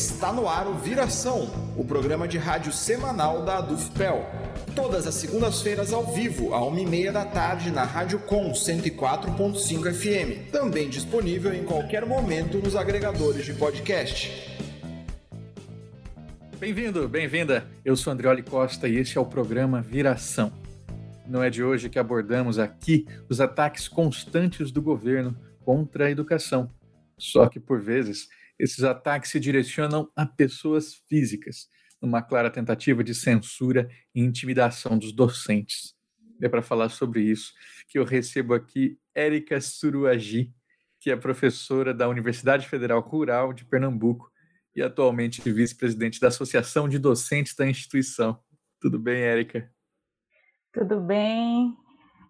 Está 0.00 0.32
no 0.32 0.48
ar 0.48 0.66
o 0.66 0.72
Viração, 0.78 1.50
o 1.76 1.84
programa 1.84 2.26
de 2.26 2.38
rádio 2.38 2.72
semanal 2.72 3.44
da 3.44 3.58
Adufpel. 3.58 4.24
Todas 4.74 5.06
as 5.06 5.14
segundas-feiras 5.16 5.92
ao 5.92 6.06
vivo, 6.14 6.54
à 6.54 6.64
uma 6.64 6.80
e 6.80 6.86
meia 6.86 7.12
da 7.12 7.26
tarde, 7.26 7.70
na 7.70 7.84
Rádio 7.84 8.18
Com 8.20 8.50
104.5 8.50 9.92
FM. 9.92 10.50
Também 10.50 10.88
disponível 10.88 11.52
em 11.52 11.64
qualquer 11.64 12.06
momento 12.06 12.56
nos 12.56 12.74
agregadores 12.74 13.44
de 13.44 13.52
podcast. 13.52 14.30
Bem-vindo, 16.58 17.06
bem-vinda. 17.06 17.66
Eu 17.84 17.94
sou 17.94 18.10
Andrioli 18.10 18.42
Costa 18.42 18.88
e 18.88 18.96
este 18.96 19.18
é 19.18 19.20
o 19.20 19.26
programa 19.26 19.82
Viração. 19.82 20.50
Não 21.28 21.42
é 21.42 21.50
de 21.50 21.62
hoje 21.62 21.90
que 21.90 21.98
abordamos 21.98 22.58
aqui 22.58 23.06
os 23.28 23.38
ataques 23.38 23.86
constantes 23.86 24.72
do 24.72 24.80
governo 24.80 25.36
contra 25.62 26.06
a 26.06 26.10
educação. 26.10 26.70
Só 27.18 27.46
que, 27.50 27.60
por 27.60 27.82
vezes, 27.82 28.30
esses 28.60 28.84
ataques 28.84 29.30
se 29.30 29.40
direcionam 29.40 30.10
a 30.14 30.26
pessoas 30.26 30.94
físicas, 31.08 31.68
numa 32.00 32.22
clara 32.22 32.50
tentativa 32.50 33.02
de 33.02 33.14
censura 33.14 33.88
e 34.14 34.20
intimidação 34.20 34.98
dos 34.98 35.12
docentes. 35.12 35.94
É 36.40 36.48
para 36.48 36.62
falar 36.62 36.88
sobre 36.88 37.22
isso 37.22 37.52
que 37.88 37.98
eu 37.98 38.04
recebo 38.04 38.54
aqui 38.54 38.98
Érica 39.14 39.60
Suruagi, 39.60 40.52
que 40.98 41.10
é 41.10 41.16
professora 41.16 41.92
da 41.92 42.08
Universidade 42.08 42.68
Federal 42.68 43.00
Rural 43.00 43.52
de 43.52 43.64
Pernambuco 43.64 44.30
e 44.74 44.82
atualmente 44.82 45.40
vice-presidente 45.50 46.20
da 46.20 46.28
Associação 46.28 46.88
de 46.88 46.98
Docentes 46.98 47.54
da 47.54 47.66
instituição. 47.66 48.38
Tudo 48.80 48.98
bem, 48.98 49.20
Érica? 49.20 49.70
Tudo 50.72 51.00
bem. 51.00 51.76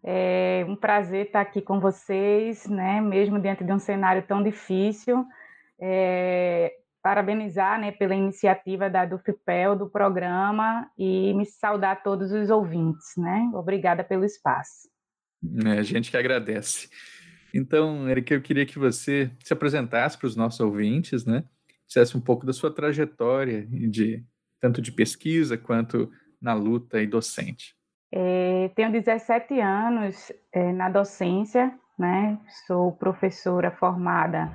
É 0.03 0.65
um 0.67 0.75
prazer 0.75 1.27
estar 1.27 1.43
aqui 1.43 1.61
com 1.61 1.79
vocês, 1.79 2.67
né? 2.67 3.01
Mesmo 3.01 3.41
diante 3.41 3.63
de 3.63 3.73
um 3.73 3.79
cenário 3.79 4.23
tão 4.27 4.43
difícil. 4.43 5.27
É, 5.81 6.73
parabenizar, 7.03 7.81
né, 7.81 7.93
pela 7.93 8.15
iniciativa 8.15 8.91
da 8.91 9.05
Dufipel 9.05 9.77
do 9.77 9.89
programa 9.89 10.91
e 10.99 11.33
me 11.35 11.47
saudar 11.47 12.03
todos 12.03 12.31
os 12.33 12.51
ouvintes, 12.51 13.17
né? 13.17 13.51
Obrigada 13.55 14.05
pelo 14.05 14.25
espaço. 14.25 14.89
É, 15.65 15.79
a 15.79 15.83
gente 15.83 16.11
que 16.11 16.17
agradece. 16.17 16.89
Então, 17.55 18.09
Erika, 18.09 18.35
eu 18.35 18.43
queria 18.43 18.67
que 18.67 18.79
você 18.79 19.31
se 19.43 19.53
apresentasse 19.53 20.17
para 20.17 20.27
os 20.27 20.37
nossos 20.37 20.61
ouvintes, 20.61 21.25
né? 21.25 21.45
Dissesse 21.87 22.17
um 22.17 22.21
pouco 22.21 22.47
da 22.47 22.53
sua 22.53 22.73
trajetória 22.73 23.67
de 23.67 24.25
tanto 24.61 24.83
de 24.83 24.93
pesquisa 24.93 25.57
quanto 25.57 26.11
na 26.41 26.55
luta 26.55 27.01
e 27.01 27.07
docente. 27.07 27.75
É, 28.13 28.71
tenho 28.75 28.93
17 28.93 29.59
anos 29.61 30.33
é, 30.53 30.73
na 30.73 30.89
docência, 30.89 31.73
né? 31.99 32.39
Sou 32.67 32.93
professora 32.93 33.71
formada 33.71 34.53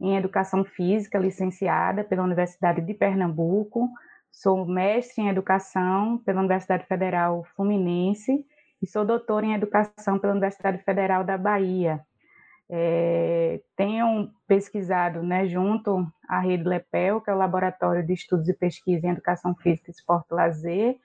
em 0.00 0.16
Educação 0.16 0.64
Física, 0.64 1.18
licenciada 1.18 2.04
pela 2.04 2.22
Universidade 2.22 2.80
de 2.80 2.94
Pernambuco. 2.94 3.88
Sou 4.30 4.66
mestre 4.66 5.22
em 5.22 5.28
Educação 5.28 6.18
pela 6.18 6.40
Universidade 6.40 6.86
Federal 6.86 7.44
Fluminense 7.54 8.44
e 8.82 8.86
sou 8.86 9.04
doutora 9.04 9.46
em 9.46 9.54
Educação 9.54 10.18
pela 10.18 10.32
Universidade 10.32 10.78
Federal 10.82 11.24
da 11.24 11.38
Bahia. 11.38 12.00
É, 12.68 13.60
tenho 13.76 14.30
pesquisado 14.46 15.22
né, 15.22 15.46
junto 15.46 16.06
à 16.28 16.40
Rede 16.40 16.64
LEPEL, 16.64 17.20
que 17.20 17.30
é 17.30 17.34
o 17.34 17.38
Laboratório 17.38 18.04
de 18.04 18.12
Estudos 18.12 18.48
e 18.48 18.54
Pesquisa 18.54 19.06
em 19.06 19.10
Educação 19.10 19.54
Física, 19.54 19.90
Esporte 19.90 20.28
e 20.32 20.34
Lazer, 20.34 20.96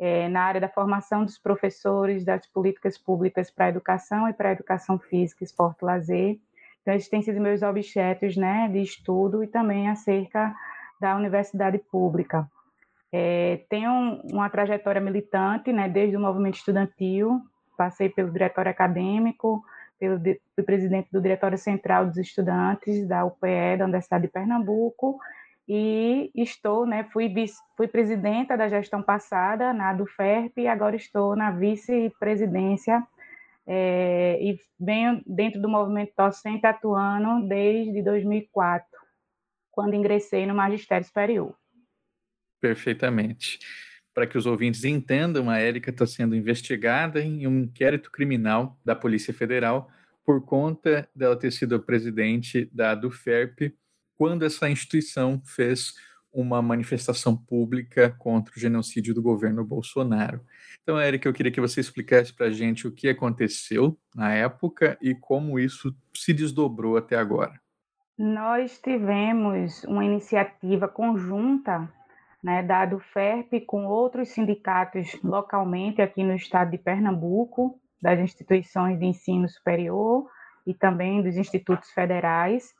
é, 0.00 0.28
na 0.30 0.42
área 0.42 0.60
da 0.62 0.68
formação 0.68 1.26
dos 1.26 1.36
professores 1.36 2.24
das 2.24 2.46
políticas 2.46 2.96
públicas 2.96 3.50
para 3.50 3.66
a 3.66 3.68
educação 3.68 4.26
e 4.26 4.32
para 4.32 4.48
a 4.48 4.52
educação 4.52 4.98
física, 4.98 5.44
esporte 5.44 5.82
e 5.82 5.84
lazer. 5.84 6.40
Então, 6.82 6.94
esses 6.94 7.08
têm 7.08 7.22
sido 7.22 7.40
meus 7.40 7.62
objetos 7.62 8.36
né, 8.36 8.68
de 8.68 8.80
estudo 8.80 9.44
e 9.44 9.46
também 9.46 9.88
acerca 9.88 10.54
da 11.00 11.16
universidade 11.16 11.78
pública. 11.78 12.48
É, 13.12 13.60
tenho 13.68 14.20
uma 14.30 14.48
trajetória 14.48 15.00
militante, 15.00 15.72
né, 15.72 15.88
desde 15.88 16.16
o 16.16 16.20
movimento 16.20 16.56
estudantil, 16.56 17.40
passei 17.76 18.08
pelo 18.08 18.30
diretório 18.30 18.70
acadêmico, 18.70 19.64
pelo 19.98 20.18
fui 20.18 20.64
presidente 20.64 21.08
do 21.12 21.20
Diretório 21.20 21.58
Central 21.58 22.06
dos 22.06 22.16
Estudantes 22.16 23.06
da 23.06 23.24
UPE, 23.24 23.76
da 23.78 23.84
Universidade 23.84 24.22
de 24.26 24.32
Pernambuco, 24.32 25.18
e 25.68 26.30
estou, 26.34 26.86
né, 26.86 27.04
fui, 27.12 27.32
fui 27.76 27.86
presidenta 27.86 28.56
da 28.56 28.68
gestão 28.68 29.02
passada 29.02 29.72
na 29.72 29.92
do 29.92 30.06
FERP 30.06 30.58
e 30.58 30.68
agora 30.68 30.96
estou 30.96 31.36
na 31.36 31.50
vice-presidência 31.50 33.06
é, 33.66 34.38
e 34.42 34.58
venho 34.78 35.22
dentro 35.26 35.60
do 35.60 35.68
movimento 35.68 36.12
docente 36.16 36.66
atuando 36.66 37.46
desde 37.46 38.02
2004, 38.02 38.86
quando 39.70 39.94
ingressei 39.94 40.46
no 40.46 40.54
magistério 40.54 41.06
superior. 41.06 41.54
Perfeitamente. 42.60 43.58
Para 44.12 44.26
que 44.26 44.36
os 44.36 44.44
ouvintes 44.44 44.84
entendam, 44.84 45.48
a 45.48 45.58
Érica 45.58 45.90
está 45.90 46.06
sendo 46.06 46.34
investigada 46.34 47.22
em 47.22 47.46
um 47.46 47.60
inquérito 47.60 48.10
criminal 48.10 48.78
da 48.84 48.94
Polícia 48.94 49.32
Federal 49.32 49.90
por 50.24 50.44
conta 50.44 51.08
dela 51.14 51.38
ter 51.38 51.50
sido 51.50 51.80
presidente 51.80 52.68
da 52.72 52.94
do 52.94 53.10
FERP 53.10 53.74
quando 54.16 54.44
essa 54.44 54.68
instituição 54.68 55.40
fez 55.44 55.94
uma 56.32 56.62
manifestação 56.62 57.36
pública 57.36 58.14
contra 58.18 58.54
o 58.56 58.60
genocídio 58.60 59.14
do 59.14 59.22
governo 59.22 59.64
Bolsonaro. 59.64 60.40
Então, 60.82 60.98
Érica, 60.98 61.28
eu 61.28 61.32
queria 61.32 61.52
que 61.52 61.60
você 61.60 61.80
explicasse 61.80 62.32
para 62.32 62.46
a 62.46 62.50
gente 62.50 62.86
o 62.86 62.92
que 62.92 63.08
aconteceu 63.08 63.98
na 64.14 64.32
época 64.32 64.96
e 65.02 65.14
como 65.14 65.58
isso 65.58 65.94
se 66.14 66.32
desdobrou 66.32 66.96
até 66.96 67.16
agora. 67.16 67.60
Nós 68.16 68.78
tivemos 68.78 69.82
uma 69.84 70.04
iniciativa 70.04 70.86
conjunta 70.86 71.90
né, 72.42 72.62
da 72.62 72.86
FERP 72.98 73.64
com 73.66 73.86
outros 73.86 74.28
sindicatos 74.30 75.18
localmente 75.22 76.00
aqui 76.00 76.22
no 76.22 76.34
estado 76.34 76.70
de 76.70 76.78
Pernambuco, 76.78 77.78
das 78.00 78.18
instituições 78.18 78.98
de 78.98 79.06
ensino 79.06 79.48
superior 79.48 80.28
e 80.66 80.74
também 80.74 81.22
dos 81.22 81.36
institutos 81.36 81.90
federais, 81.90 82.74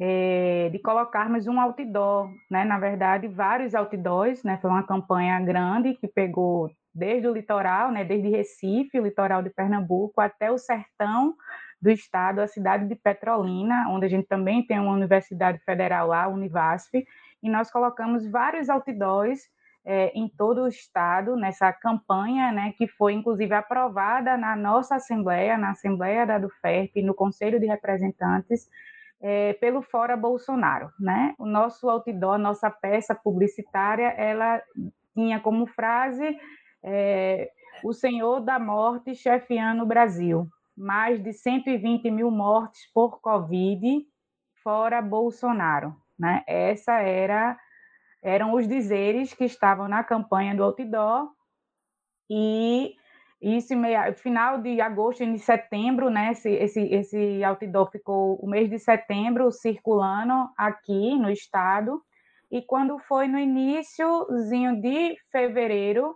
é, 0.00 0.68
de 0.70 0.78
colocarmos 0.78 1.46
um 1.46 1.60
outdoor, 1.60 2.30
né? 2.50 2.64
Na 2.64 2.78
verdade, 2.78 3.28
vários 3.28 3.74
outdoors, 3.74 4.42
né? 4.42 4.58
Foi 4.60 4.70
uma 4.70 4.82
campanha 4.82 5.40
grande 5.40 5.94
que 5.94 6.08
pegou 6.08 6.70
desde 6.94 7.26
o 7.28 7.32
litoral, 7.32 7.90
né? 7.90 8.04
Desde 8.04 8.28
Recife, 8.28 8.98
o 8.98 9.04
litoral 9.04 9.42
de 9.42 9.50
Pernambuco, 9.50 10.20
até 10.20 10.50
o 10.50 10.58
sertão 10.58 11.34
do 11.80 11.90
estado, 11.90 12.40
a 12.40 12.46
cidade 12.46 12.86
de 12.86 12.94
Petrolina, 12.94 13.86
onde 13.88 14.06
a 14.06 14.08
gente 14.08 14.28
também 14.28 14.64
tem 14.64 14.78
uma 14.78 14.92
universidade 14.92 15.58
federal 15.64 16.06
lá, 16.06 16.24
a 16.24 16.28
Univasf, 16.28 16.90
e 17.42 17.50
nós 17.50 17.72
colocamos 17.72 18.24
vários 18.30 18.68
outdoors 18.68 19.40
é, 19.84 20.12
em 20.14 20.28
todo 20.28 20.62
o 20.62 20.68
estado 20.68 21.34
nessa 21.34 21.72
campanha, 21.72 22.52
né, 22.52 22.72
que 22.78 22.86
foi 22.86 23.14
inclusive 23.14 23.52
aprovada 23.52 24.36
na 24.36 24.54
nossa 24.54 24.94
Assembleia, 24.94 25.58
na 25.58 25.70
Assembleia 25.70 26.24
da 26.24 26.38
DUFERP, 26.38 27.02
no 27.02 27.14
Conselho 27.14 27.58
de 27.58 27.66
Representantes, 27.66 28.68
é, 29.22 29.52
pelo 29.54 29.80
Fora 29.82 30.16
Bolsonaro, 30.16 30.90
né? 30.98 31.34
O 31.38 31.46
nosso 31.46 31.88
outdoor, 31.88 32.38
nossa 32.38 32.68
peça 32.68 33.14
publicitária, 33.14 34.08
ela 34.16 34.60
tinha 35.14 35.38
como 35.38 35.66
frase 35.66 36.36
é, 36.82 37.50
o 37.84 37.92
Senhor 37.92 38.40
da 38.40 38.58
Morte 38.58 39.14
chefiando 39.14 39.84
o 39.84 39.86
Brasil. 39.86 40.48
Mais 40.76 41.22
de 41.22 41.32
120 41.32 42.10
mil 42.10 42.30
mortes 42.30 42.90
por 42.92 43.20
Covid, 43.20 44.04
fora 44.62 45.00
Bolsonaro. 45.00 45.94
Né? 46.18 46.42
Essa 46.46 47.00
era 47.00 47.56
eram 48.24 48.54
os 48.54 48.68
dizeres 48.68 49.34
que 49.34 49.44
estavam 49.44 49.88
na 49.88 50.04
campanha 50.04 50.54
do 50.54 50.62
outdoor 50.62 51.28
e 52.30 52.94
isso 53.42 53.76
meia, 53.76 54.12
final 54.14 54.58
de 54.58 54.80
agosto 54.80 55.24
e 55.24 55.32
de 55.32 55.38
setembro, 55.40 56.08
né? 56.08 56.30
Esse, 56.30 56.50
esse, 56.50 56.80
esse 56.80 57.44
outdoor 57.44 57.90
ficou 57.90 58.36
o 58.36 58.48
mês 58.48 58.70
de 58.70 58.78
setembro 58.78 59.50
circulando 59.50 60.48
aqui 60.56 61.16
no 61.18 61.28
estado. 61.28 62.00
E 62.50 62.62
quando 62.62 62.98
foi 63.00 63.26
no 63.26 63.38
iníciozinho 63.38 64.80
de 64.80 65.16
fevereiro, 65.32 66.14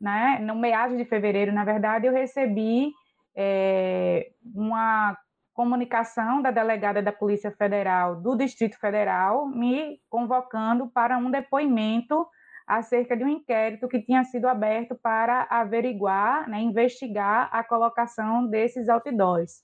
né? 0.00 0.38
No 0.40 0.54
meados 0.54 0.96
de 0.96 1.04
fevereiro, 1.04 1.52
na 1.52 1.64
verdade, 1.64 2.06
eu 2.06 2.12
recebi 2.12 2.92
é, 3.36 4.30
uma 4.54 5.16
comunicação 5.52 6.40
da 6.40 6.52
delegada 6.52 7.02
da 7.02 7.10
Polícia 7.10 7.50
Federal 7.50 8.14
do 8.20 8.36
Distrito 8.36 8.78
Federal 8.78 9.48
me 9.48 10.00
convocando 10.08 10.86
para 10.88 11.18
um 11.18 11.28
depoimento 11.28 12.24
acerca 12.68 13.16
de 13.16 13.24
um 13.24 13.28
inquérito 13.28 13.88
que 13.88 14.02
tinha 14.02 14.22
sido 14.24 14.46
aberto 14.46 14.94
para 14.94 15.46
averiguar, 15.48 16.46
né, 16.50 16.60
investigar 16.60 17.48
a 17.50 17.64
colocação 17.64 18.46
desses 18.46 18.90
outdoors. 18.90 19.62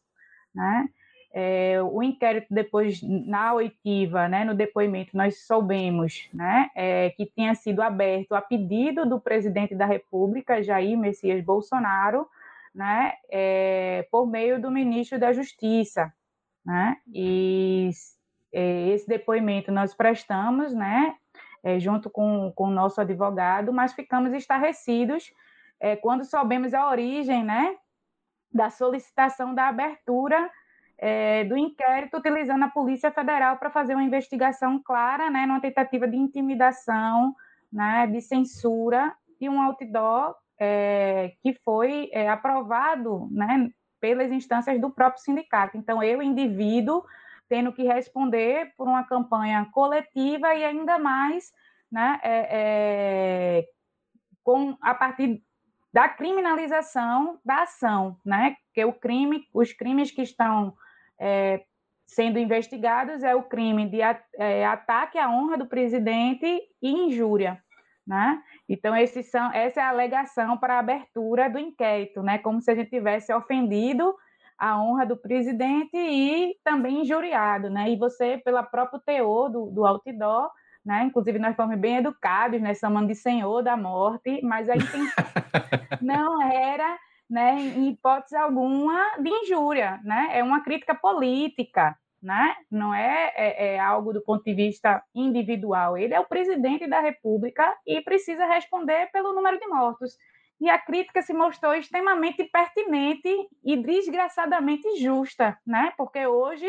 Né? 0.54 0.88
É, 1.34 1.82
o 1.82 2.02
inquérito 2.02 2.46
depois, 2.48 3.02
na 3.02 3.52
oitiva, 3.52 4.26
né, 4.26 4.44
no 4.44 4.54
depoimento, 4.54 5.14
nós 5.14 5.44
soubemos 5.46 6.30
né, 6.32 6.70
é, 6.74 7.10
que 7.10 7.26
tinha 7.26 7.54
sido 7.54 7.82
aberto 7.82 8.32
a 8.34 8.40
pedido 8.40 9.04
do 9.06 9.20
presidente 9.20 9.74
da 9.74 9.84
República, 9.84 10.62
Jair 10.62 10.96
Messias 10.96 11.44
Bolsonaro, 11.44 12.26
né, 12.74 13.12
é, 13.30 14.08
por 14.10 14.26
meio 14.26 14.58
do 14.62 14.70
ministro 14.70 15.18
da 15.18 15.30
Justiça. 15.32 16.10
Né, 16.64 16.96
e 17.12 17.90
é, 18.50 18.88
esse 18.88 19.06
depoimento 19.06 19.70
nós 19.70 19.92
prestamos, 19.92 20.72
né, 20.72 21.14
é, 21.64 21.80
junto 21.80 22.10
com, 22.10 22.52
com 22.54 22.68
o 22.68 22.70
nosso 22.70 23.00
advogado, 23.00 23.72
mas 23.72 23.94
ficamos 23.94 24.32
estarrecidos 24.34 25.32
é, 25.80 25.96
quando 25.96 26.24
soubemos 26.24 26.74
a 26.74 26.88
origem 26.88 27.42
né, 27.42 27.74
da 28.52 28.70
solicitação 28.70 29.54
da 29.54 29.68
abertura 29.68 30.50
é, 30.98 31.42
do 31.44 31.56
inquérito 31.56 32.18
utilizando 32.18 32.64
a 32.64 32.68
Polícia 32.68 33.10
Federal 33.10 33.56
para 33.56 33.70
fazer 33.70 33.94
uma 33.94 34.04
investigação 34.04 34.80
clara, 34.80 35.30
né, 35.30 35.46
numa 35.46 35.60
tentativa 35.60 36.06
de 36.06 36.16
intimidação, 36.16 37.34
né, 37.72 38.06
de 38.06 38.20
censura 38.20 39.12
de 39.40 39.48
um 39.48 39.60
outdoor 39.60 40.36
é, 40.60 41.32
que 41.42 41.54
foi 41.64 42.10
é, 42.12 42.28
aprovado 42.28 43.28
né, 43.32 43.70
pelas 44.00 44.30
instâncias 44.30 44.80
do 44.80 44.90
próprio 44.90 45.22
sindicato. 45.22 45.76
Então, 45.76 46.02
eu, 46.02 46.22
indivíduo, 46.22 47.02
tendo 47.48 47.72
que 47.72 47.82
responder 47.82 48.72
por 48.76 48.88
uma 48.88 49.04
campanha 49.04 49.68
coletiva 49.72 50.54
e 50.54 50.64
ainda 50.64 50.98
mais 50.98 51.52
né, 51.90 52.20
é, 52.22 52.48
é, 52.50 53.64
com, 54.42 54.76
a 54.80 54.94
partir 54.94 55.42
da 55.94 56.08
criminalização 56.08 57.38
da 57.44 57.62
ação, 57.62 58.18
né? 58.24 58.56
Que 58.74 58.84
o 58.84 58.92
crime, 58.92 59.46
os 59.54 59.72
crimes 59.72 60.10
que 60.10 60.22
estão 60.22 60.74
é, 61.20 61.62
sendo 62.04 62.36
investigados 62.36 63.22
é 63.22 63.32
o 63.32 63.44
crime 63.44 63.88
de 63.88 64.00
é, 64.00 64.66
ataque 64.66 65.18
à 65.18 65.30
honra 65.30 65.56
do 65.56 65.66
presidente 65.66 66.46
e 66.82 66.90
injúria, 66.90 67.62
né? 68.04 68.42
Então 68.68 68.96
esses 68.96 69.30
são, 69.30 69.52
essa 69.52 69.80
é 69.80 69.84
a 69.84 69.90
alegação 69.90 70.58
para 70.58 70.74
a 70.74 70.78
abertura 70.80 71.48
do 71.48 71.60
inquérito, 71.60 72.24
né? 72.24 72.38
Como 72.38 72.60
se 72.60 72.72
a 72.72 72.74
gente 72.74 72.90
tivesse 72.90 73.32
ofendido 73.32 74.16
a 74.58 74.80
honra 74.80 75.04
do 75.04 75.16
presidente 75.16 75.96
e 75.96 76.56
também 76.64 77.02
injuriado, 77.02 77.68
né? 77.70 77.90
E 77.90 77.96
você, 77.96 78.38
pela 78.38 78.62
próprio 78.62 79.00
teor 79.00 79.50
do, 79.50 79.70
do 79.70 79.86
outdoor, 79.86 80.50
né? 80.84 81.04
Inclusive, 81.04 81.38
nós 81.38 81.56
fomos 81.56 81.78
bem 81.78 81.96
educados, 81.96 82.60
né? 82.60 82.74
Chamando 82.74 83.08
de 83.08 83.14
Senhor 83.14 83.62
da 83.62 83.76
Morte, 83.76 84.40
mas 84.42 84.68
a 84.68 84.76
intenção 84.76 85.24
não 86.02 86.42
era, 86.42 86.98
né, 87.28 87.54
em 87.58 87.90
hipótese 87.90 88.36
alguma, 88.36 89.16
de 89.18 89.30
injúria, 89.30 90.00
né? 90.04 90.30
É 90.32 90.42
uma 90.42 90.62
crítica 90.62 90.94
política, 90.94 91.96
né? 92.22 92.54
Não 92.70 92.94
é, 92.94 93.32
é, 93.34 93.74
é, 93.74 93.78
algo 93.80 94.12
do 94.12 94.22
ponto 94.22 94.44
de 94.44 94.54
vista 94.54 95.02
individual. 95.14 95.96
Ele 95.96 96.14
é 96.14 96.20
o 96.20 96.28
presidente 96.28 96.86
da 96.86 97.00
República 97.00 97.76
e 97.86 98.00
precisa 98.02 98.46
responder 98.46 99.10
pelo 99.12 99.34
número 99.34 99.58
de 99.58 99.66
mortos. 99.66 100.16
E 100.64 100.70
a 100.70 100.78
crítica 100.78 101.20
se 101.20 101.34
mostrou 101.34 101.74
extremamente 101.74 102.42
pertinente 102.44 103.28
e 103.62 103.76
desgraçadamente 103.76 104.96
justa, 104.96 105.58
né? 105.66 105.92
Porque 105.94 106.26
hoje 106.26 106.66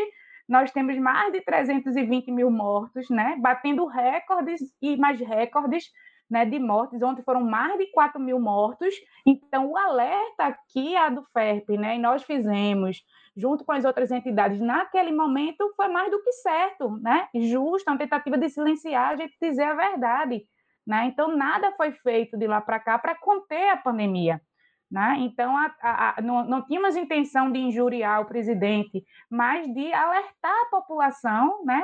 nós 0.50 0.70
temos 0.70 0.98
mais 0.98 1.32
de 1.32 1.40
320 1.40 2.30
mil 2.30 2.52
mortos, 2.52 3.10
né? 3.10 3.38
Batendo 3.40 3.86
recordes 3.86 4.60
e 4.82 4.98
mais 4.98 5.18
recordes 5.22 5.86
né, 6.30 6.46
de 6.46 6.60
mortes. 6.60 7.02
Ontem 7.02 7.24
foram 7.24 7.40
mais 7.40 7.78
de 7.78 7.90
4 7.92 8.20
mil 8.20 8.38
mortos. 8.38 8.94
Então, 9.26 9.72
o 9.72 9.78
alerta 9.78 10.44
aqui 10.44 10.94
a 10.98 11.08
do 11.08 11.24
FERP, 11.32 11.78
né? 11.78 11.96
E 11.96 12.00
nós 12.00 12.22
fizemos, 12.22 13.02
junto 13.34 13.64
com 13.64 13.72
as 13.72 13.86
outras 13.86 14.12
entidades, 14.12 14.60
naquele 14.60 15.14
momento, 15.14 15.72
foi 15.78 15.88
mais 15.88 16.12
do 16.12 16.22
que 16.22 16.34
certo, 16.34 17.00
né? 17.02 17.30
Justo, 17.34 17.90
uma 17.90 17.98
tentativa 17.98 18.38
de 18.38 18.50
silenciar, 18.50 19.12
a 19.12 19.16
gente 19.16 19.38
dizer 19.42 19.64
a 19.64 19.74
verdade. 19.74 20.46
Né? 20.86 21.06
Então, 21.08 21.36
nada 21.36 21.72
foi 21.76 21.92
feito 21.92 22.38
de 22.38 22.46
lá 22.48 22.62
para 22.62 22.80
cá 22.80 23.00
para 23.00 23.16
conter 23.16 23.70
a 23.70 23.78
pandemia. 23.78 24.42
Né? 24.90 25.16
Então, 25.20 25.58
a, 25.58 25.76
a, 25.82 26.20
a, 26.20 26.22
não, 26.22 26.46
não 26.46 26.62
tínhamos 26.62 26.96
intenção 26.96 27.52
de 27.52 27.60
injuriar 27.60 28.22
o 28.22 28.26
presidente, 28.26 29.04
mas 29.30 29.68
de 29.74 29.92
alertar 29.92 30.54
a 30.62 30.70
população 30.70 31.64
né, 31.66 31.84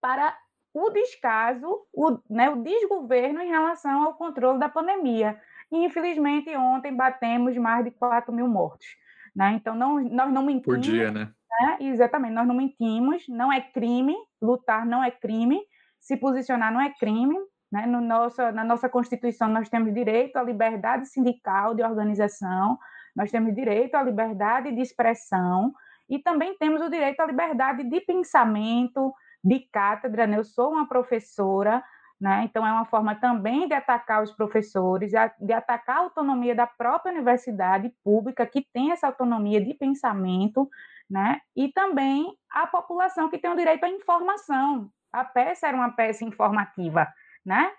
para 0.00 0.36
o 0.74 0.90
descaso, 0.90 1.86
o, 1.92 2.18
né, 2.28 2.50
o 2.50 2.62
desgoverno 2.62 3.40
em 3.40 3.48
relação 3.48 4.02
ao 4.02 4.14
controle 4.14 4.58
da 4.58 4.68
pandemia. 4.68 5.40
E, 5.70 5.84
infelizmente, 5.84 6.54
ontem 6.56 6.94
batemos 6.94 7.56
mais 7.56 7.84
de 7.84 7.92
4 7.92 8.32
mil 8.32 8.48
mortos. 8.48 8.86
Né? 9.34 9.52
Então, 9.54 9.74
não, 9.74 10.00
nós 10.00 10.32
não 10.32 10.42
mentimos. 10.42 10.64
Por 10.64 10.78
dia, 10.78 11.10
né? 11.10 11.32
né? 11.60 11.76
Exatamente, 11.80 12.34
nós 12.34 12.46
não 12.46 12.54
mentimos, 12.54 13.28
não 13.28 13.52
é 13.52 13.60
crime, 13.60 14.16
lutar 14.40 14.84
não 14.84 15.04
é 15.04 15.10
crime, 15.10 15.60
se 16.00 16.16
posicionar 16.16 16.72
não 16.72 16.80
é 16.80 16.90
crime, 16.90 17.36
né? 17.72 17.86
No 17.86 18.02
nosso, 18.02 18.42
na 18.52 18.62
nossa 18.62 18.88
Constituição, 18.88 19.48
nós 19.48 19.70
temos 19.70 19.94
direito 19.94 20.36
à 20.36 20.42
liberdade 20.42 21.06
sindical 21.06 21.74
de 21.74 21.82
organização, 21.82 22.78
nós 23.16 23.30
temos 23.30 23.54
direito 23.54 23.94
à 23.94 24.02
liberdade 24.02 24.70
de 24.70 24.80
expressão 24.82 25.72
e 26.08 26.18
também 26.18 26.54
temos 26.58 26.82
o 26.82 26.90
direito 26.90 27.20
à 27.20 27.26
liberdade 27.26 27.84
de 27.84 28.00
pensamento, 28.02 29.14
de 29.42 29.60
cátedra. 29.72 30.26
Né? 30.26 30.38
Eu 30.38 30.44
sou 30.44 30.70
uma 30.72 30.86
professora, 30.86 31.82
né? 32.20 32.42
então 32.44 32.66
é 32.66 32.72
uma 32.72 32.84
forma 32.84 33.14
também 33.14 33.66
de 33.66 33.74
atacar 33.74 34.22
os 34.22 34.32
professores, 34.32 35.10
de 35.40 35.52
atacar 35.52 35.96
a 35.96 36.00
autonomia 36.00 36.54
da 36.54 36.66
própria 36.66 37.12
universidade 37.12 37.90
pública, 38.04 38.46
que 38.46 38.66
tem 38.72 38.92
essa 38.92 39.06
autonomia 39.06 39.64
de 39.64 39.72
pensamento, 39.72 40.68
né? 41.08 41.40
e 41.56 41.72
também 41.72 42.34
a 42.50 42.66
população 42.66 43.30
que 43.30 43.38
tem 43.38 43.50
o 43.50 43.56
direito 43.56 43.84
à 43.84 43.88
informação. 43.88 44.90
A 45.10 45.24
peça 45.24 45.68
era 45.68 45.76
uma 45.76 45.90
peça 45.90 46.24
informativa 46.24 47.06
né? 47.44 47.72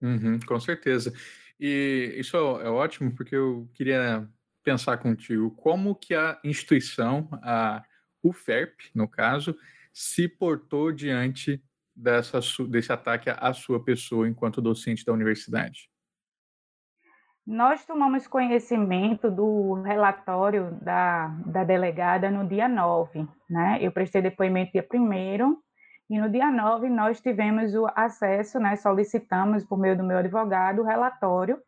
Uhum, 0.00 0.38
com 0.40 0.60
certeza. 0.60 1.12
E 1.58 2.14
isso 2.18 2.36
é 2.36 2.68
ótimo, 2.68 3.14
porque 3.14 3.34
eu 3.34 3.68
queria 3.74 4.28
pensar 4.62 4.98
contigo 4.98 5.50
como 5.52 5.94
que 5.94 6.14
a 6.14 6.38
instituição, 6.44 7.28
a 7.42 7.82
UFERP, 8.22 8.90
no 8.94 9.08
caso, 9.08 9.56
se 9.92 10.28
portou 10.28 10.92
diante 10.92 11.62
dessa, 11.94 12.40
desse 12.68 12.92
ataque 12.92 13.30
à 13.30 13.52
sua 13.54 13.82
pessoa 13.82 14.28
enquanto 14.28 14.60
docente 14.60 15.04
da 15.04 15.12
universidade. 15.12 15.88
Nós 17.46 17.86
tomamos 17.86 18.26
conhecimento 18.26 19.30
do 19.30 19.74
relatório 19.82 20.76
da, 20.82 21.28
da 21.46 21.62
delegada 21.62 22.28
no 22.28 22.46
dia 22.46 22.68
9, 22.68 23.26
né? 23.48 23.78
Eu 23.80 23.92
prestei 23.92 24.20
depoimento 24.20 24.72
dia 24.72 24.86
1 24.92 25.56
e 26.08 26.18
no 26.20 26.30
dia 26.30 26.50
9 26.50 26.88
nós 26.88 27.20
tivemos 27.20 27.74
o 27.74 27.86
acesso, 27.94 28.60
né, 28.60 28.76
solicitamos 28.76 29.64
por 29.64 29.78
meio 29.78 29.96
do 29.96 30.04
meu 30.04 30.18
advogado 30.18 30.82
o 30.82 30.84
relatório. 30.84 31.60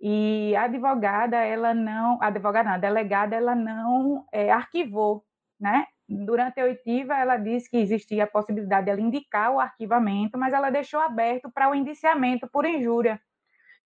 E 0.00 0.54
a 0.56 0.64
advogada, 0.64 1.36
ela 1.36 1.74
não, 1.74 2.18
a 2.22 2.26
advogada 2.26 2.68
não, 2.68 2.76
a 2.76 2.78
delegada, 2.78 3.36
ela 3.36 3.54
não 3.54 4.24
é, 4.32 4.50
arquivou, 4.50 5.24
né? 5.58 5.86
Durante 6.08 6.60
a 6.60 6.64
oitiva, 6.64 7.14
ela 7.14 7.36
disse 7.36 7.70
que 7.70 7.76
existia 7.76 8.24
a 8.24 8.26
possibilidade 8.26 8.86
de 8.86 8.90
ela 8.92 9.00
indicar 9.00 9.52
o 9.52 9.60
arquivamento, 9.60 10.38
mas 10.38 10.52
ela 10.54 10.70
deixou 10.70 11.00
aberto 11.00 11.50
para 11.52 11.70
o 11.70 11.74
indiciamento 11.74 12.48
por 12.50 12.64
injúria. 12.64 13.20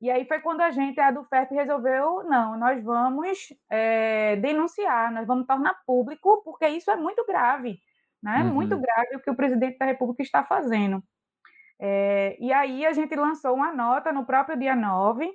E 0.00 0.10
aí 0.10 0.24
foi 0.26 0.40
quando 0.40 0.60
a 0.60 0.70
gente, 0.70 1.00
a 1.00 1.10
do 1.10 1.24
FEP, 1.24 1.54
resolveu, 1.54 2.22
não, 2.24 2.56
nós 2.58 2.82
vamos 2.82 3.52
é, 3.68 4.36
denunciar, 4.36 5.12
nós 5.12 5.26
vamos 5.26 5.46
tornar 5.46 5.74
público, 5.84 6.42
porque 6.44 6.68
isso 6.68 6.90
é 6.90 6.96
muito 6.96 7.26
grave 7.26 7.78
né? 8.24 8.42
Uhum. 8.42 8.54
Muito 8.54 8.76
grave 8.78 9.16
o 9.16 9.20
que 9.20 9.30
o 9.30 9.36
presidente 9.36 9.76
da 9.76 9.84
República 9.84 10.22
está 10.22 10.42
fazendo. 10.42 11.02
É, 11.78 12.36
e 12.40 12.52
aí 12.52 12.86
a 12.86 12.92
gente 12.94 13.14
lançou 13.14 13.54
uma 13.54 13.70
nota 13.70 14.10
no 14.10 14.24
próprio 14.24 14.58
dia 14.58 14.74
9. 14.74 15.30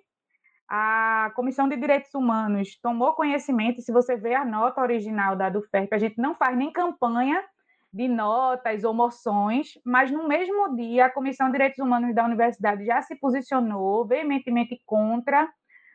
A 0.68 1.32
Comissão 1.36 1.70
de 1.70 1.78
Direitos 1.78 2.14
Humanos 2.14 2.80
tomou 2.82 3.14
conhecimento, 3.14 3.82
se 3.82 3.92
você 3.92 4.16
vê 4.18 4.34
a 4.34 4.44
nota 4.44 4.82
original 4.82 5.36
da 5.36 5.50
do 5.50 5.62
FERP, 5.62 5.94
a 5.94 5.98
gente 5.98 6.20
não 6.20 6.36
faz 6.36 6.58
nem 6.58 6.72
campanha 6.72 7.44
de 7.92 8.08
notas 8.08 8.84
ou 8.84 8.94
moções, 8.94 9.70
mas 9.84 10.12
no 10.12 10.28
mesmo 10.28 10.76
dia 10.76 11.06
a 11.06 11.12
Comissão 11.12 11.48
de 11.48 11.54
Direitos 11.54 11.80
Humanos 11.80 12.14
da 12.14 12.24
Universidade 12.26 12.86
já 12.86 13.02
se 13.02 13.16
posicionou 13.16 14.06
veementemente 14.08 14.80
contra 14.86 15.50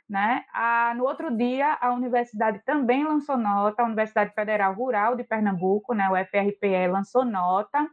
né? 0.08 0.44
A, 0.52 0.94
no 0.96 1.04
outro 1.04 1.34
dia, 1.34 1.78
a 1.80 1.92
universidade 1.92 2.60
também 2.64 3.04
lançou 3.04 3.36
nota, 3.36 3.82
a 3.82 3.86
Universidade 3.86 4.34
Federal 4.34 4.74
Rural 4.74 5.16
de 5.16 5.24
Pernambuco, 5.24 5.94
né, 5.94 6.08
o 6.08 6.16
FRPE, 6.16 6.88
lançou 6.88 7.24
nota 7.24 7.88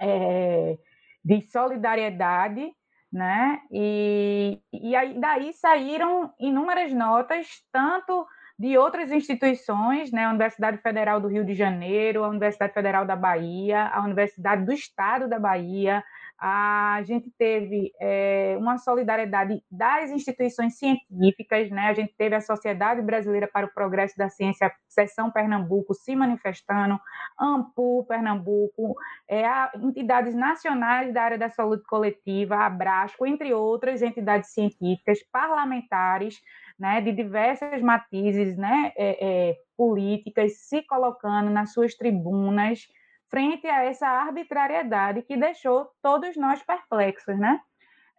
é, 0.00 0.76
de 1.24 1.42
solidariedade, 1.50 2.72
né? 3.12 3.60
E, 3.70 4.60
e 4.72 4.94
aí, 4.96 5.18
daí 5.18 5.52
saíram 5.52 6.32
inúmeras 6.38 6.92
notas, 6.92 7.46
tanto 7.72 8.26
de 8.58 8.76
outras 8.76 9.12
instituições, 9.12 10.10
né, 10.10 10.24
a 10.24 10.30
Universidade 10.30 10.78
Federal 10.78 11.20
do 11.20 11.28
Rio 11.28 11.44
de 11.44 11.54
Janeiro, 11.54 12.24
a 12.24 12.28
Universidade 12.28 12.74
Federal 12.74 13.06
da 13.06 13.14
Bahia, 13.14 13.86
a 13.86 14.02
Universidade 14.02 14.64
do 14.64 14.72
Estado 14.72 15.28
da 15.28 15.38
Bahia, 15.38 16.02
a 16.40 17.02
gente 17.04 17.32
teve 17.36 17.92
é, 18.00 18.56
uma 18.58 18.78
solidariedade 18.78 19.60
das 19.68 20.10
instituições 20.10 20.78
científicas, 20.78 21.68
né? 21.68 21.88
A 21.88 21.94
gente 21.94 22.14
teve 22.16 22.36
a 22.36 22.40
Sociedade 22.40 23.02
Brasileira 23.02 23.48
para 23.52 23.66
o 23.66 23.74
Progresso 23.74 24.16
da 24.16 24.28
Ciência, 24.28 24.72
Seção 24.88 25.32
Pernambuco, 25.32 25.94
se 25.94 26.14
manifestando, 26.14 26.98
AMPU 27.36 28.04
Pernambuco, 28.06 28.94
é, 29.28 29.44
entidades 29.82 30.34
nacionais 30.34 31.12
da 31.12 31.22
área 31.22 31.38
da 31.38 31.50
saúde 31.50 31.82
coletiva, 31.82 32.54
a 32.54 32.66
Abrasco, 32.66 33.26
entre 33.26 33.52
outras 33.52 34.00
entidades 34.00 34.50
científicas, 34.50 35.18
parlamentares, 35.32 36.40
né, 36.78 37.00
de 37.00 37.10
diversas 37.10 37.82
matizes, 37.82 38.56
né, 38.56 38.92
é, 38.96 39.56
políticas, 39.76 40.52
se 40.68 40.82
colocando 40.82 41.50
nas 41.50 41.72
suas 41.72 41.96
tribunas 41.96 42.86
frente 43.30 43.66
a 43.66 43.84
essa 43.84 44.06
arbitrariedade 44.06 45.22
que 45.22 45.36
deixou 45.36 45.88
todos 46.02 46.36
nós 46.36 46.62
perplexos, 46.62 47.38
né? 47.38 47.60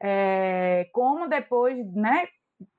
É, 0.01 0.89
como 0.93 1.27
depois, 1.27 1.77
né, 1.93 2.27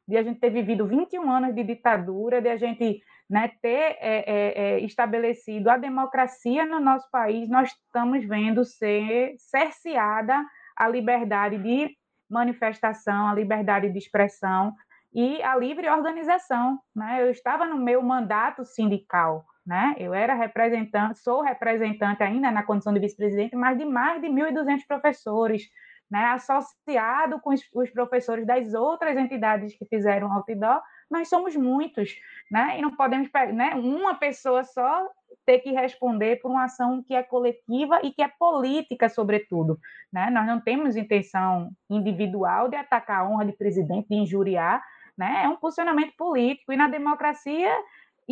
de 0.08 0.16
a 0.16 0.22
gente 0.22 0.40
ter 0.40 0.50
vivido 0.50 0.86
21 0.86 1.30
anos 1.30 1.54
de 1.54 1.62
ditadura, 1.62 2.40
de 2.40 2.48
a 2.48 2.56
gente 2.56 3.00
né, 3.28 3.52
ter 3.62 3.96
é, 4.00 4.24
é, 4.26 4.52
é, 4.56 4.80
estabelecido 4.80 5.70
a 5.70 5.76
democracia 5.76 6.66
no 6.66 6.80
nosso 6.80 7.08
país, 7.12 7.48
nós 7.48 7.70
estamos 7.70 8.26
vendo 8.26 8.64
ser 8.64 9.34
cerceada 9.38 10.44
a 10.76 10.88
liberdade 10.88 11.58
de 11.58 11.96
manifestação, 12.28 13.28
a 13.28 13.34
liberdade 13.34 13.88
de 13.90 13.98
expressão 13.98 14.74
e 15.12 15.40
a 15.42 15.56
livre 15.56 15.88
organização. 15.88 16.78
Né? 16.94 17.22
Eu 17.22 17.30
estava 17.30 17.64
no 17.64 17.76
meu 17.76 18.02
mandato 18.02 18.64
sindical, 18.64 19.44
né? 19.66 19.94
Eu 19.98 20.14
era 20.14 20.34
representante, 20.34 21.18
sou 21.18 21.42
representante 21.42 22.22
ainda 22.22 22.50
na 22.50 22.62
condição 22.62 22.92
de 22.92 23.00
vice-presidente, 23.00 23.54
mas 23.54 23.78
de 23.78 23.84
mais 23.84 24.20
de 24.20 24.28
1.200 24.28 24.86
professores, 24.86 25.62
né? 26.10 26.24
Associado 26.26 27.40
com 27.40 27.50
os, 27.50 27.62
os, 27.74 27.90
professores 27.90 28.46
das 28.46 28.74
outras 28.74 29.16
entidades 29.16 29.76
que 29.76 29.84
fizeram 29.86 30.32
outdoor, 30.32 30.80
nós 31.10 31.28
somos 31.28 31.54
muitos, 31.56 32.14
né? 32.50 32.78
E 32.78 32.82
não 32.82 32.96
podemos, 32.96 33.28
né? 33.54 33.74
Uma 33.74 34.14
pessoa 34.14 34.64
só 34.64 35.08
ter 35.46 35.60
que 35.60 35.72
responder 35.72 36.40
por 36.40 36.50
uma 36.50 36.64
ação 36.64 37.02
que 37.02 37.14
é 37.14 37.22
coletiva 37.22 38.00
e 38.02 38.10
que 38.12 38.22
é 38.22 38.28
política, 38.38 39.08
sobretudo, 39.08 39.78
né? 40.12 40.30
Nós 40.30 40.46
não 40.46 40.60
temos 40.60 40.96
intenção 40.96 41.70
individual 41.88 42.68
de 42.68 42.76
atacar 42.76 43.20
a 43.20 43.28
honra 43.28 43.44
de 43.44 43.52
presidente, 43.52 44.08
de 44.08 44.16
injuriar, 44.16 44.82
né? 45.16 45.42
É 45.44 45.48
um 45.48 45.56
posicionamento 45.56 46.14
político 46.16 46.72
e 46.72 46.76
na 46.76 46.88
democracia 46.88 47.70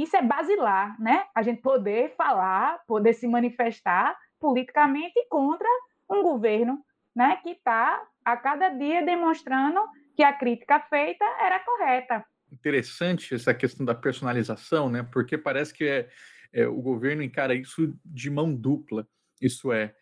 isso 0.02 0.16
é 0.16 0.22
basilar, 0.22 1.00
né? 1.00 1.24
A 1.34 1.42
gente 1.42 1.60
poder 1.60 2.14
falar, 2.16 2.80
poder 2.86 3.12
se 3.14 3.26
manifestar 3.26 4.16
politicamente 4.38 5.14
contra 5.28 5.68
um 6.10 6.22
governo, 6.22 6.78
né, 7.14 7.36
que 7.42 7.50
está 7.50 8.00
a 8.24 8.36
cada 8.36 8.68
dia 8.68 9.04
demonstrando 9.04 9.80
que 10.14 10.22
a 10.22 10.32
crítica 10.32 10.80
feita 10.80 11.24
era 11.40 11.58
correta. 11.60 12.24
Interessante 12.52 13.34
essa 13.34 13.52
questão 13.52 13.84
da 13.84 13.94
personalização, 13.94 14.88
né? 14.88 15.06
Porque 15.12 15.36
parece 15.36 15.74
que 15.74 15.84
é, 15.84 16.08
é 16.52 16.66
o 16.66 16.80
governo 16.80 17.22
encara 17.22 17.54
isso 17.54 17.94
de 18.04 18.30
mão 18.30 18.54
dupla. 18.54 19.06
Isso 19.40 19.72
é, 19.72 19.94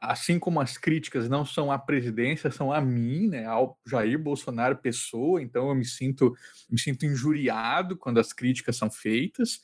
assim 0.00 0.38
como 0.38 0.60
as 0.60 0.78
críticas 0.78 1.28
não 1.28 1.44
são 1.44 1.70
à 1.70 1.78
presidência, 1.78 2.50
são 2.50 2.72
a 2.72 2.80
mim, 2.80 3.28
né, 3.28 3.44
ao 3.44 3.78
Jair 3.86 4.18
Bolsonaro 4.18 4.76
pessoa, 4.78 5.42
então 5.42 5.68
eu 5.68 5.74
me 5.74 5.84
sinto 5.84 6.34
me 6.70 6.78
sinto 6.80 7.04
injuriado 7.04 7.96
quando 7.96 8.18
as 8.18 8.32
críticas 8.32 8.76
são 8.76 8.90
feitas. 8.90 9.60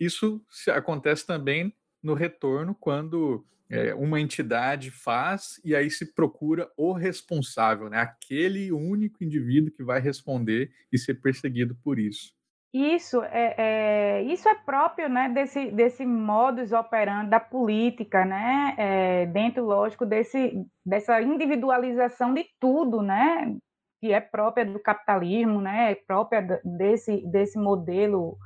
Isso 0.00 0.42
acontece 0.70 1.26
também 1.26 1.74
no 2.02 2.14
retorno 2.14 2.74
quando 2.74 3.44
é, 3.68 3.94
uma 3.94 4.20
entidade 4.20 4.90
faz 4.90 5.60
e 5.64 5.74
aí 5.74 5.90
se 5.90 6.14
procura 6.14 6.70
o 6.76 6.92
responsável, 6.92 7.90
né, 7.90 7.98
aquele 7.98 8.72
único 8.72 9.22
indivíduo 9.22 9.72
que 9.72 9.82
vai 9.84 10.00
responder 10.00 10.70
e 10.92 10.98
ser 10.98 11.14
perseguido 11.14 11.74
por 11.82 11.98
isso. 11.98 12.34
Isso 12.76 13.22
é, 13.22 13.54
é, 13.56 14.22
isso 14.24 14.48
é 14.48 14.54
próprio 14.56 15.08
né, 15.08 15.28
desse, 15.28 15.70
desse 15.70 16.04
modus 16.04 16.72
operandi 16.72 17.30
da 17.30 17.38
política, 17.38 18.24
né, 18.24 18.74
é, 18.76 19.26
dentro, 19.26 19.64
lógico, 19.64 20.04
desse, 20.04 20.60
dessa 20.84 21.22
individualização 21.22 22.34
de 22.34 22.44
tudo, 22.58 23.00
né, 23.00 23.54
que 24.00 24.12
é 24.12 24.20
própria 24.20 24.66
do 24.66 24.80
capitalismo, 24.80 25.60
né, 25.60 25.92
é 25.92 25.94
própria 25.94 26.60
desse, 26.64 27.24
desse 27.30 27.56
modelo 27.56 28.36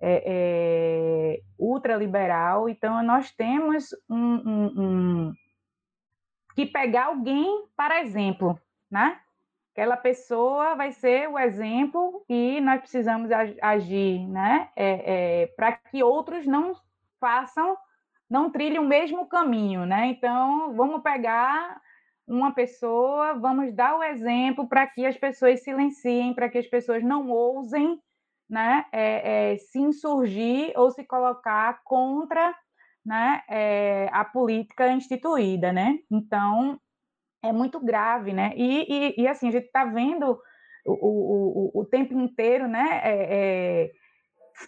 é, 0.00 0.22
é, 0.26 1.40
ultraliberal. 1.58 2.70
Então, 2.70 3.02
nós 3.02 3.30
temos 3.32 3.88
um, 4.08 4.16
um, 4.16 4.64
um, 4.78 5.32
que 6.54 6.64
pegar 6.64 7.08
alguém 7.08 7.66
para 7.76 8.00
exemplo, 8.00 8.58
né? 8.90 9.20
Aquela 9.74 9.96
pessoa 9.96 10.76
vai 10.76 10.92
ser 10.92 11.28
o 11.28 11.36
exemplo 11.36 12.24
e 12.28 12.60
nós 12.60 12.80
precisamos 12.80 13.28
agir, 13.60 14.24
né? 14.28 14.68
É, 14.76 15.42
é, 15.42 15.46
para 15.48 15.72
que 15.72 16.00
outros 16.00 16.46
não 16.46 16.76
façam, 17.20 17.76
não 18.30 18.50
trilhem 18.50 18.78
o 18.78 18.86
mesmo 18.86 19.26
caminho, 19.26 19.84
né? 19.84 20.06
Então, 20.06 20.72
vamos 20.74 21.02
pegar 21.02 21.80
uma 22.24 22.52
pessoa, 22.54 23.34
vamos 23.34 23.74
dar 23.74 23.98
o 23.98 24.02
exemplo 24.04 24.68
para 24.68 24.86
que 24.86 25.04
as 25.04 25.16
pessoas 25.16 25.64
silenciem, 25.64 26.32
para 26.32 26.48
que 26.48 26.58
as 26.58 26.68
pessoas 26.68 27.02
não 27.02 27.28
ousem, 27.28 28.00
né? 28.48 28.86
É, 28.92 29.54
é 29.54 29.56
se 29.56 29.80
insurgir 29.80 30.72
ou 30.76 30.92
se 30.92 31.02
colocar 31.02 31.80
contra, 31.82 32.54
né? 33.04 33.42
É, 33.48 34.08
a 34.12 34.24
política 34.24 34.92
instituída, 34.92 35.72
né? 35.72 35.98
Então, 36.08 36.78
é 37.44 37.52
muito 37.52 37.78
grave, 37.80 38.32
né? 38.32 38.52
E, 38.56 38.86
e, 39.18 39.22
e 39.22 39.28
assim, 39.28 39.48
a 39.48 39.52
gente 39.52 39.66
está 39.66 39.84
vendo 39.84 40.38
o, 40.86 41.70
o, 41.76 41.80
o, 41.80 41.84
tempo 41.84 42.18
inteiro, 42.18 42.66
né? 42.66 43.00
É, 43.02 43.26
é, 43.30 43.90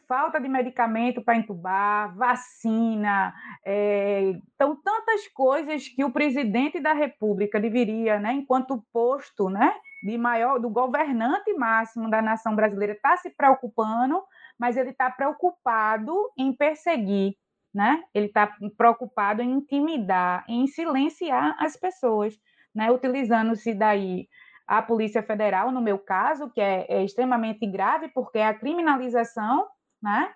falta 0.08 0.40
de 0.40 0.48
medicamento 0.48 1.22
para 1.22 1.36
entubar, 1.36 2.16
vacina, 2.16 3.32
é, 3.64 4.32
então 4.54 4.76
tantas 4.82 5.28
coisas 5.28 5.88
que 5.88 6.04
o 6.04 6.10
presidente 6.10 6.80
da 6.80 6.92
República 6.92 7.60
deveria, 7.60 8.18
né, 8.18 8.32
enquanto 8.32 8.84
posto, 8.92 9.48
né, 9.48 9.72
de 10.02 10.18
maior 10.18 10.58
do 10.58 10.68
governante 10.68 11.52
máximo 11.54 12.10
da 12.10 12.20
nação 12.20 12.54
brasileira, 12.54 12.94
está 12.94 13.16
se 13.16 13.30
preocupando, 13.30 14.22
mas 14.58 14.76
ele 14.76 14.90
está 14.90 15.10
preocupado 15.10 16.12
em 16.36 16.52
perseguir, 16.52 17.34
né? 17.74 18.02
Ele 18.14 18.26
está 18.26 18.50
preocupado 18.76 19.42
em 19.42 19.52
intimidar, 19.52 20.44
em 20.48 20.66
silenciar 20.66 21.56
as 21.58 21.76
pessoas 21.76 22.38
né, 22.76 22.90
utilizando-se 22.90 23.72
daí 23.72 24.28
a 24.66 24.82
Polícia 24.82 25.22
Federal, 25.22 25.72
no 25.72 25.80
meu 25.80 25.98
caso, 25.98 26.50
que 26.50 26.60
é, 26.60 26.84
é 26.88 27.02
extremamente 27.02 27.66
grave, 27.66 28.08
porque 28.08 28.38
é 28.38 28.46
a 28.46 28.54
criminalização 28.54 29.66
né, 30.02 30.34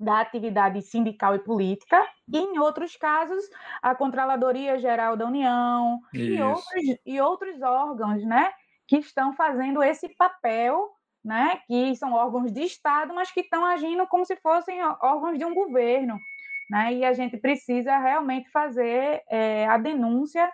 da 0.00 0.20
atividade 0.20 0.80
sindical 0.80 1.34
e 1.34 1.38
política, 1.40 2.02
e 2.32 2.38
em 2.38 2.58
outros 2.58 2.96
casos, 2.96 3.44
a 3.82 3.94
Controladoria 3.94 4.78
Geral 4.78 5.16
da 5.16 5.26
União 5.26 6.00
e 6.14 6.40
outros, 6.40 6.98
e 7.04 7.20
outros 7.20 7.60
órgãos 7.60 8.24
né, 8.24 8.50
que 8.88 8.96
estão 8.96 9.34
fazendo 9.34 9.82
esse 9.82 10.08
papel, 10.16 10.90
né, 11.22 11.60
que 11.66 11.94
são 11.96 12.14
órgãos 12.14 12.50
de 12.52 12.62
Estado, 12.62 13.12
mas 13.14 13.30
que 13.30 13.40
estão 13.40 13.66
agindo 13.66 14.06
como 14.06 14.24
se 14.24 14.36
fossem 14.36 14.82
órgãos 14.82 15.38
de 15.38 15.44
um 15.44 15.54
governo. 15.54 16.18
Né, 16.70 16.94
e 16.94 17.04
a 17.04 17.12
gente 17.12 17.36
precisa 17.36 17.98
realmente 17.98 18.48
fazer 18.50 19.22
é, 19.28 19.66
a 19.66 19.76
denúncia 19.76 20.50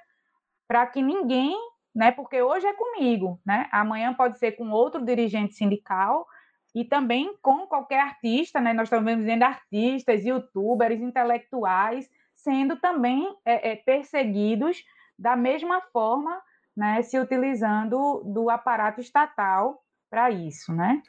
para 0.70 0.86
que 0.86 1.02
ninguém, 1.02 1.52
né, 1.92 2.12
porque 2.12 2.40
hoje 2.40 2.64
é 2.64 2.72
comigo, 2.72 3.40
né, 3.44 3.66
amanhã 3.72 4.14
pode 4.14 4.38
ser 4.38 4.52
com 4.52 4.70
outro 4.70 5.04
dirigente 5.04 5.56
sindical 5.56 6.24
e 6.72 6.84
também 6.84 7.36
com 7.42 7.66
qualquer 7.66 8.00
artista, 8.00 8.60
né, 8.60 8.72
nós 8.72 8.84
estamos 8.84 9.24
vendo 9.24 9.42
artistas, 9.42 10.24
youtubers, 10.24 11.00
intelectuais, 11.00 12.08
sendo 12.36 12.76
também 12.76 13.36
é, 13.44 13.72
é, 13.72 13.76
perseguidos 13.76 14.84
da 15.18 15.34
mesma 15.34 15.80
forma, 15.92 16.40
né, 16.76 17.02
se 17.02 17.18
utilizando 17.18 18.22
do 18.24 18.48
aparato 18.48 19.00
estatal 19.00 19.82
para 20.08 20.30
isso, 20.30 20.72
né? 20.72 21.02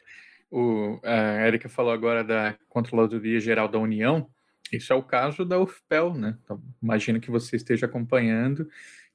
O, 0.50 1.00
a 1.04 1.46
Erika 1.46 1.70
falou 1.70 1.94
agora 1.94 2.24
da 2.24 2.56
Controladoria 2.68 3.40
Geral 3.40 3.68
da 3.68 3.78
União, 3.78 4.28
isso 4.74 4.92
é 4.92 4.96
o 4.96 5.04
caso 5.04 5.46
da 5.46 5.60
UFPEL, 5.60 6.16
né? 6.16 6.36
Então, 6.44 6.60
imagino 6.82 7.22
que 7.22 7.30
você 7.30 7.58
esteja 7.58 7.86
acompanhando 7.86 8.68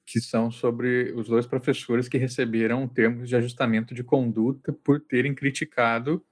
que 0.07 0.21
são 0.21 0.51
sobre 0.53 1.13
os 1.17 1.27
dois 1.27 1.47
professores 1.47 2.09
que 2.09 2.17
receberam 2.17 2.87
termos 2.87 3.29
de 3.29 3.35
ajustamento 3.35 3.93
de 3.93 4.05
conduta 4.05 4.73
por 4.73 5.01
terem 5.01 5.35
criticado 5.35 6.25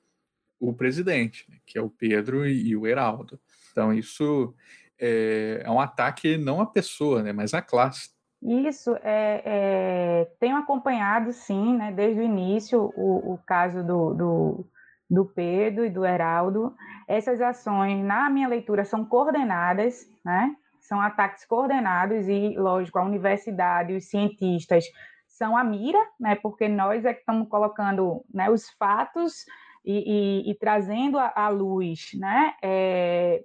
o 0.60 0.72
presidente, 0.72 1.44
né, 1.50 1.56
que 1.66 1.76
é 1.76 1.82
o 1.82 1.90
Pedro 1.90 2.46
e, 2.46 2.76
o 2.76 2.86
Heraldo. 2.86 3.38
Então, 3.72 3.92
isso 3.92 4.54
é, 4.98 5.62
é, 5.64 5.70
um 5.70 5.80
ataque 5.80 6.38
não 6.38 6.60
à 6.60 6.66
pessoa, 6.66 7.22
né, 7.22 7.32
mas 7.32 7.52
à 7.52 7.60
classe. 7.60 8.10
Isso, 8.40 8.94
é, 9.02 9.42
é, 9.44 10.30
tenho 10.38 10.56
acompanhado, 10.56 11.32
sim, 11.32 11.76
né, 11.76 11.90
desde 11.90 12.20
o 12.20 12.24
início, 12.24 12.92
o, 12.94 13.34
o 13.34 13.38
caso 13.38 13.82
do, 13.82 14.14
do, 14.14 14.66
do 15.10 15.24
Pedro 15.24 15.84
e 15.84 15.90
do 15.90 16.04
Heraldo. 16.04 16.74
Essas 17.08 17.40
ações, 17.40 18.02
na 18.04 18.30
minha 18.30 18.46
leitura, 18.46 18.84
são 18.84 19.04
coordenadas, 19.04 20.08
né, 20.24 20.54
são 20.84 21.00
ataques 21.00 21.46
coordenados 21.46 22.28
e, 22.28 22.54
lógico, 22.56 22.98
a 22.98 23.04
universidade, 23.04 23.94
os 23.94 24.04
cientistas 24.04 24.84
são 25.26 25.56
a 25.56 25.64
mira, 25.64 25.98
né, 26.20 26.36
porque 26.36 26.68
nós 26.68 27.04
é 27.04 27.12
que 27.12 27.20
estamos 27.20 27.48
colocando 27.48 28.24
né, 28.32 28.50
os 28.50 28.68
fatos 28.70 29.44
e, 29.84 30.44
e, 30.46 30.50
e 30.50 30.54
trazendo 30.54 31.18
à 31.18 31.48
luz 31.48 32.10
né, 32.14 32.54
é, 32.62 33.42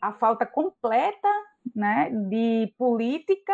a 0.00 0.12
falta 0.12 0.46
completa 0.46 1.28
né, 1.74 2.10
de 2.10 2.72
política 2.78 3.52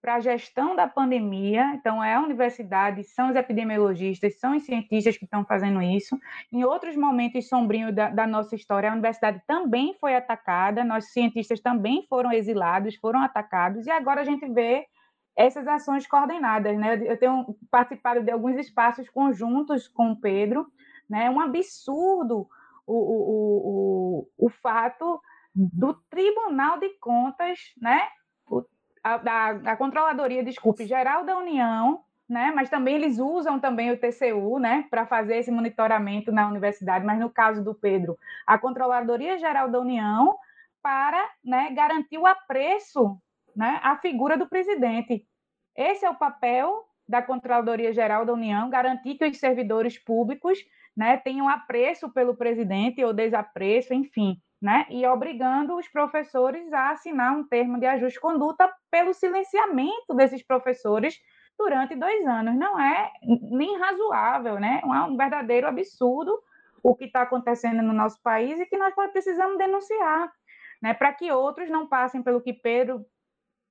para 0.00 0.16
a 0.16 0.20
gestão 0.20 0.74
da 0.74 0.88
pandemia. 0.88 1.74
Então, 1.74 2.02
é 2.02 2.14
a 2.14 2.20
universidade, 2.20 3.04
são 3.04 3.30
os 3.30 3.36
epidemiologistas, 3.36 4.38
são 4.38 4.56
os 4.56 4.64
cientistas 4.64 5.16
que 5.16 5.24
estão 5.24 5.44
fazendo 5.44 5.82
isso. 5.82 6.18
Em 6.52 6.64
outros 6.64 6.96
momentos 6.96 7.48
sombrios 7.48 7.94
da, 7.94 8.08
da, 8.08 8.26
nossa 8.26 8.54
história, 8.54 8.88
a 8.88 8.92
universidade 8.92 9.42
também 9.46 9.94
foi 10.00 10.14
atacada, 10.14 10.84
nossos 10.84 11.12
cientistas 11.12 11.60
também 11.60 12.06
foram 12.08 12.32
exilados, 12.32 12.96
foram 12.96 13.20
atacados, 13.20 13.86
e 13.86 13.90
agora 13.90 14.22
a 14.22 14.24
gente 14.24 14.48
vê 14.48 14.86
essas 15.36 15.66
ações 15.68 16.06
coordenadas. 16.06 16.76
Né? 16.76 17.00
Eu 17.04 17.18
tenho 17.18 17.56
participado 17.70 18.22
de 18.22 18.30
alguns 18.30 18.56
espaços 18.56 19.08
conjuntos 19.08 19.86
com 19.88 20.12
o 20.12 20.20
Pedro, 20.20 20.66
né? 21.08 21.26
é 21.26 21.30
um 21.30 21.40
absurdo 21.40 22.48
o, 22.86 22.94
o, 22.94 22.96
o, 22.96 24.26
o, 24.38 24.46
o 24.46 24.48
fato 24.48 25.20
do 25.54 25.94
Tribunal 26.08 26.78
de 26.78 26.88
Contas, 27.00 27.58
né? 27.80 28.08
A, 29.02 29.16
da, 29.16 29.76
Controladoria, 29.76 30.44
desculpe, 30.44 30.86
Geral 30.86 31.24
da 31.24 31.36
União, 31.36 32.02
né? 32.28 32.52
Mas 32.54 32.68
também 32.68 32.94
eles 32.94 33.18
usam 33.18 33.58
também 33.58 33.90
o 33.90 33.96
TCU, 33.96 34.58
né, 34.58 34.86
para 34.90 35.06
fazer 35.06 35.36
esse 35.36 35.50
monitoramento 35.50 36.30
na 36.30 36.48
universidade. 36.48 37.04
Mas 37.04 37.18
no 37.18 37.30
caso 37.30 37.62
do 37.64 37.74
Pedro, 37.74 38.16
a 38.46 38.58
Controladoria 38.58 39.38
Geral 39.38 39.68
da 39.68 39.80
União 39.80 40.36
para, 40.82 41.28
né, 41.44 41.70
garantir 41.72 42.18
o 42.18 42.26
apreço, 42.26 43.18
né, 43.54 43.80
à 43.82 43.96
figura 43.96 44.38
do 44.38 44.48
presidente. 44.48 45.26
Esse 45.76 46.04
é 46.04 46.10
o 46.10 46.14
papel 46.14 46.84
da 47.08 47.20
Controladoria 47.20 47.92
Geral 47.92 48.24
da 48.24 48.32
União, 48.32 48.70
garantir 48.70 49.16
que 49.16 49.26
os 49.26 49.38
servidores 49.38 49.98
públicos, 49.98 50.58
né, 50.96 51.16
tenham 51.16 51.48
apreço 51.48 52.08
pelo 52.10 52.36
presidente 52.36 53.04
ou 53.04 53.12
desapreço, 53.12 53.92
enfim 53.92 54.40
né? 54.60 54.86
E 54.90 55.06
obrigando 55.06 55.76
os 55.76 55.88
professores 55.88 56.72
a 56.72 56.90
assinar 56.90 57.36
um 57.36 57.46
termo 57.46 57.78
de 57.78 57.86
ajuste 57.86 58.14
de 58.14 58.20
conduta 58.20 58.70
pelo 58.90 59.14
silenciamento 59.14 60.14
desses 60.14 60.42
professores 60.42 61.18
durante 61.58 61.94
dois 61.94 62.26
anos. 62.26 62.54
Não 62.56 62.78
é 62.78 63.10
nem 63.22 63.78
razoável, 63.78 64.60
né? 64.60 64.80
É 64.82 64.86
um 64.86 65.16
verdadeiro 65.16 65.66
absurdo 65.66 66.38
o 66.82 66.94
que 66.94 67.04
está 67.04 67.22
acontecendo 67.22 67.82
no 67.82 67.92
nosso 67.92 68.20
país 68.22 68.58
e 68.58 68.66
que 68.66 68.76
nós 68.76 68.94
precisamos 69.12 69.58
denunciar, 69.58 70.30
né? 70.82 70.94
Para 70.94 71.12
que 71.12 71.30
outros 71.30 71.70
não 71.70 71.86
passem 71.86 72.22
pelo 72.22 72.40
que 72.40 72.52
Pedro 72.52 73.04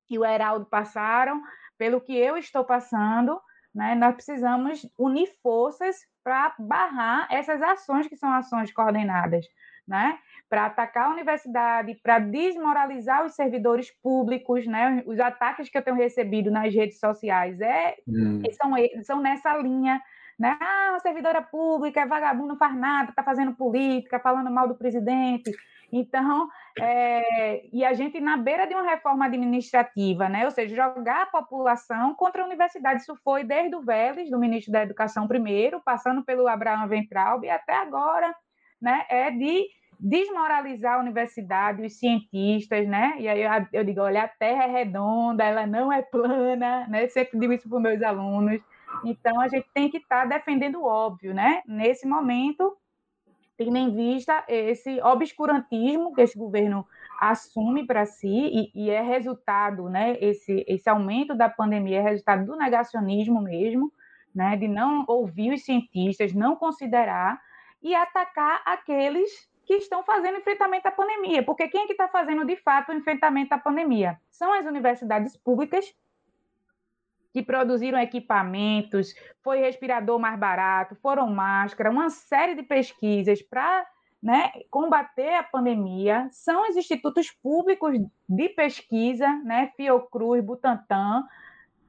e 0.09 0.17
o 0.17 0.25
Heraldo 0.25 0.65
passaram, 0.65 1.41
pelo 1.77 2.01
que 2.01 2.15
eu 2.15 2.37
estou 2.37 2.63
passando, 2.63 3.39
né? 3.73 3.95
Nós 3.95 4.15
precisamos 4.15 4.87
unir 4.97 5.27
forças 5.41 5.97
para 6.23 6.53
barrar 6.59 7.27
essas 7.31 7.61
ações 7.61 8.07
que 8.07 8.15
são 8.15 8.31
ações 8.33 8.71
coordenadas, 8.71 9.45
né? 9.87 10.19
Para 10.49 10.65
atacar 10.65 11.05
a 11.05 11.11
universidade, 11.11 11.95
para 12.01 12.17
desmoralizar 12.17 13.23
os 13.23 13.35
servidores 13.35 13.91
públicos, 14.01 14.65
né? 14.65 15.03
Os 15.05 15.19
ataques 15.19 15.69
que 15.69 15.77
eu 15.77 15.81
tenho 15.81 15.95
recebido 15.95 16.49
nas 16.49 16.73
redes 16.73 16.99
sociais 16.99 17.61
é, 17.61 17.95
hum. 18.07 18.41
são, 18.53 18.71
são 19.03 19.21
nessa 19.21 19.55
linha, 19.57 20.01
né? 20.39 20.57
Ah, 20.59 20.95
a 20.95 20.99
servidora 20.99 21.41
pública 21.41 22.01
é 22.01 22.05
vagabundo, 22.05 22.47
não 22.47 22.57
faz 22.57 22.75
nada, 22.75 23.11
está 23.11 23.21
fazendo 23.21 23.53
política, 23.53 24.19
falando 24.19 24.49
mal 24.49 24.67
do 24.67 24.75
presidente. 24.75 25.51
Então, 25.91 26.47
é, 26.79 27.67
e 27.73 27.83
a 27.83 27.93
gente 27.93 28.19
na 28.19 28.37
beira 28.37 28.65
de 28.65 28.73
uma 28.73 28.89
reforma 28.89 29.25
administrativa, 29.25 30.29
né? 30.29 30.45
Ou 30.45 30.51
seja, 30.51 30.75
jogar 30.75 31.23
a 31.23 31.25
população 31.27 32.15
contra 32.15 32.41
a 32.41 32.45
universidade. 32.45 33.01
Isso 33.01 33.15
foi 33.23 33.43
desde 33.43 33.75
o 33.75 33.81
Vélez, 33.81 34.29
do 34.29 34.39
ministro 34.39 34.71
da 34.71 34.83
Educação 34.83 35.27
primeiro, 35.27 35.81
passando 35.83 36.23
pelo 36.23 36.47
Abraão 36.47 36.87
Ventralbe, 36.87 37.47
e 37.47 37.49
até 37.49 37.75
agora, 37.75 38.33
né? 38.81 39.05
É 39.09 39.31
de 39.31 39.67
desmoralizar 39.99 40.95
a 40.95 41.01
universidade, 41.01 41.85
os 41.85 41.99
cientistas, 41.99 42.87
né? 42.87 43.15
E 43.19 43.27
aí 43.27 43.41
eu, 43.41 43.49
eu 43.73 43.83
digo, 43.83 43.99
olha, 44.01 44.23
a 44.23 44.27
Terra 44.27 44.63
é 44.63 44.71
redonda, 44.71 45.43
ela 45.43 45.67
não 45.67 45.91
é 45.91 46.01
plana, 46.01 46.87
né? 46.87 47.07
Sempre 47.09 47.37
digo 47.37 47.51
isso 47.51 47.67
para 47.67 47.77
os 47.77 47.83
meus 47.83 48.01
alunos. 48.01 48.61
Então, 49.03 49.41
a 49.41 49.47
gente 49.49 49.67
tem 49.73 49.89
que 49.89 49.97
estar 49.97 50.21
tá 50.27 50.37
defendendo 50.37 50.79
o 50.79 50.85
óbvio, 50.85 51.33
né? 51.33 51.61
Nesse 51.67 52.07
momento, 52.07 52.77
tendo 53.57 53.75
em 53.75 53.93
vista 53.93 54.45
esse 54.47 55.01
obscurantismo 55.01 56.13
que 56.13 56.21
esse 56.21 56.37
governo 56.37 56.87
assume 57.19 57.85
para 57.85 58.05
si 58.05 58.27
e, 58.27 58.71
e, 58.73 58.89
é 58.89 59.01
resultado, 59.01 59.89
né? 59.89 60.17
Esse, 60.21 60.63
esse 60.65 60.89
aumento 60.89 61.35
da 61.35 61.49
pandemia 61.49 61.99
é 61.99 62.01
resultado 62.01 62.45
do 62.45 62.55
negacionismo 62.55 63.41
mesmo, 63.41 63.91
né? 64.33 64.55
De 64.55 64.67
não 64.67 65.03
ouvir 65.09 65.53
os 65.53 65.65
cientistas, 65.65 66.33
não 66.33 66.55
considerar 66.55 67.37
e 67.81 67.93
atacar 67.93 68.61
aqueles 68.65 69.48
que 69.69 69.75
estão 69.75 70.01
fazendo 70.03 70.39
enfrentamento 70.39 70.87
à 70.87 70.91
pandemia. 70.91 71.43
Porque 71.43 71.67
quem 71.67 71.83
é 71.83 71.85
que 71.85 71.91
está 71.91 72.07
fazendo, 72.07 72.43
de 72.43 72.55
fato, 72.55 72.91
o 72.91 72.95
enfrentamento 72.95 73.53
à 73.53 73.57
pandemia? 73.59 74.19
São 74.31 74.51
as 74.51 74.65
universidades 74.65 75.37
públicas 75.37 75.93
que 77.31 77.43
produziram 77.43 77.99
equipamentos, 77.99 79.13
foi 79.43 79.59
respirador 79.59 80.17
mais 80.17 80.39
barato, 80.39 80.95
foram 80.95 81.29
máscara, 81.29 81.91
uma 81.91 82.09
série 82.09 82.55
de 82.55 82.63
pesquisas 82.63 83.43
para 83.43 83.85
né, 84.23 84.51
combater 84.71 85.35
a 85.35 85.43
pandemia, 85.43 86.27
são 86.31 86.67
os 86.67 86.75
institutos 86.75 87.29
públicos 87.29 87.95
de 88.27 88.49
pesquisa, 88.49 89.27
né, 89.43 89.71
Fiocruz, 89.77 90.43
Butantan, 90.43 91.27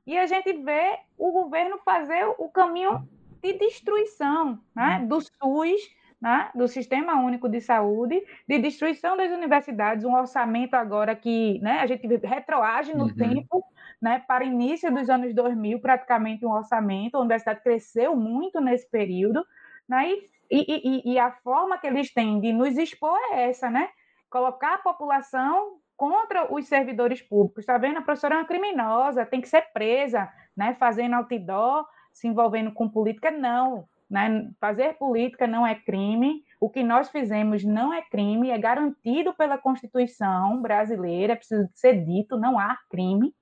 e 0.06 0.18
a 0.18 0.26
gente 0.26 0.52
vê 0.52 0.98
o 1.16 1.32
governo 1.32 1.78
fazer 1.78 2.26
o 2.36 2.50
caminho 2.50 3.08
de 3.42 3.54
destruição 3.54 4.60
né, 4.76 5.02
do 5.08 5.18
SUS, 5.18 5.80
né, 6.20 6.50
do 6.54 6.68
Sistema 6.68 7.14
Único 7.16 7.48
de 7.48 7.60
Saúde, 7.60 8.22
de 8.46 8.58
destruição 8.58 9.16
das 9.16 9.30
universidades, 9.30 10.04
um 10.04 10.14
orçamento 10.14 10.74
agora 10.74 11.16
que 11.16 11.58
né, 11.60 11.78
a 11.80 11.86
gente 11.86 12.06
retroage 12.24 12.94
no 12.94 13.04
uhum. 13.04 13.14
tempo, 13.14 13.64
né, 14.00 14.22
para 14.26 14.44
início 14.44 14.92
dos 14.92 15.08
anos 15.08 15.34
2000, 15.34 15.80
praticamente 15.80 16.44
um 16.44 16.52
orçamento, 16.52 17.16
a 17.16 17.20
universidade 17.20 17.62
cresceu 17.62 18.14
muito 18.14 18.60
nesse 18.60 18.88
período, 18.90 19.44
né, 19.88 20.10
e, 20.50 21.02
e, 21.08 21.12
e 21.12 21.18
a 21.18 21.30
forma 21.30 21.78
que 21.78 21.86
eles 21.86 22.12
têm 22.12 22.40
de 22.40 22.52
nos 22.52 22.76
expor 22.76 23.18
é 23.32 23.48
essa, 23.48 23.70
né, 23.70 23.88
colocar 24.28 24.74
a 24.74 24.78
população 24.78 25.80
contra 26.00 26.50
os 26.50 26.66
servidores 26.66 27.20
públicos. 27.20 27.60
Está 27.60 27.76
vendo? 27.76 27.98
A 27.98 28.02
professora 28.02 28.34
é 28.34 28.38
uma 28.38 28.46
criminosa, 28.46 29.26
tem 29.26 29.38
que 29.38 29.48
ser 29.48 29.70
presa, 29.70 30.32
né? 30.56 30.74
fazendo 30.80 31.14
outdoor, 31.14 31.84
se 32.10 32.26
envolvendo 32.26 32.72
com 32.72 32.88
política. 32.88 33.30
Não. 33.30 33.86
Né? 34.10 34.50
Fazer 34.60 34.94
política 34.94 35.46
não 35.46 35.64
é 35.64 35.74
crime, 35.74 36.42
o 36.60 36.68
que 36.68 36.82
nós 36.82 37.08
fizemos 37.10 37.62
não 37.62 37.94
é 37.94 38.02
crime, 38.02 38.50
é 38.50 38.58
garantido 38.58 39.32
pela 39.32 39.56
Constituição 39.56 40.60
brasileira, 40.60 41.36
precisa 41.36 41.70
ser 41.74 42.04
dito, 42.04 42.36
não 42.36 42.58
há 42.58 42.76
crime, 42.90 43.32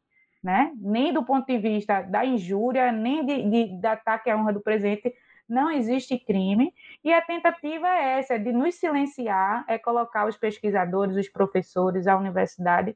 né? 0.44 0.70
nem 0.76 1.12
do 1.12 1.24
ponto 1.24 1.46
de 1.46 1.58
vista 1.58 2.02
da 2.02 2.24
injúria, 2.24 2.92
nem 2.92 3.24
de, 3.24 3.50
de, 3.50 3.80
de 3.80 3.86
ataque 3.86 4.28
à 4.28 4.36
honra 4.36 4.52
do 4.52 4.60
presidente, 4.60 5.14
não 5.48 5.70
existe 5.70 6.18
crime, 6.18 6.74
e 7.02 7.10
a 7.10 7.22
tentativa 7.22 7.88
é 7.88 8.18
essa, 8.18 8.38
de 8.38 8.52
nos 8.52 8.74
silenciar, 8.74 9.64
é 9.66 9.78
colocar 9.78 10.28
os 10.28 10.36
pesquisadores, 10.36 11.16
os 11.16 11.28
professores, 11.28 12.06
a 12.06 12.16
universidade 12.18 12.94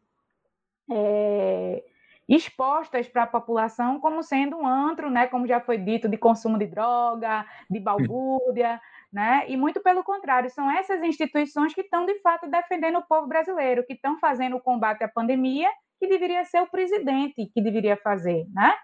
é, 0.90 1.82
expostas 2.28 3.08
para 3.08 3.24
a 3.24 3.26
população 3.26 4.00
como 4.00 4.22
sendo 4.22 4.56
um 4.56 4.66
antro, 4.66 5.10
né, 5.10 5.26
como 5.26 5.46
já 5.46 5.60
foi 5.60 5.78
dito, 5.78 6.08
de 6.08 6.16
consumo 6.16 6.58
de 6.58 6.66
droga, 6.66 7.44
de 7.68 7.80
balbúrdia, 7.80 8.80
né? 9.12 9.44
E 9.48 9.56
muito 9.56 9.82
pelo 9.82 10.02
contrário, 10.02 10.48
são 10.50 10.70
essas 10.70 11.02
instituições 11.02 11.74
que 11.74 11.82
estão 11.82 12.06
de 12.06 12.18
fato 12.20 12.48
defendendo 12.48 12.98
o 12.98 13.06
povo 13.06 13.26
brasileiro, 13.26 13.84
que 13.84 13.92
estão 13.92 14.18
fazendo 14.18 14.56
o 14.56 14.60
combate 14.60 15.04
à 15.04 15.08
pandemia, 15.08 15.68
que 15.98 16.08
deveria 16.08 16.44
ser 16.44 16.62
o 16.62 16.66
presidente 16.66 17.50
que 17.52 17.62
deveria 17.62 17.96
fazer, 17.96 18.46
né? 18.52 18.74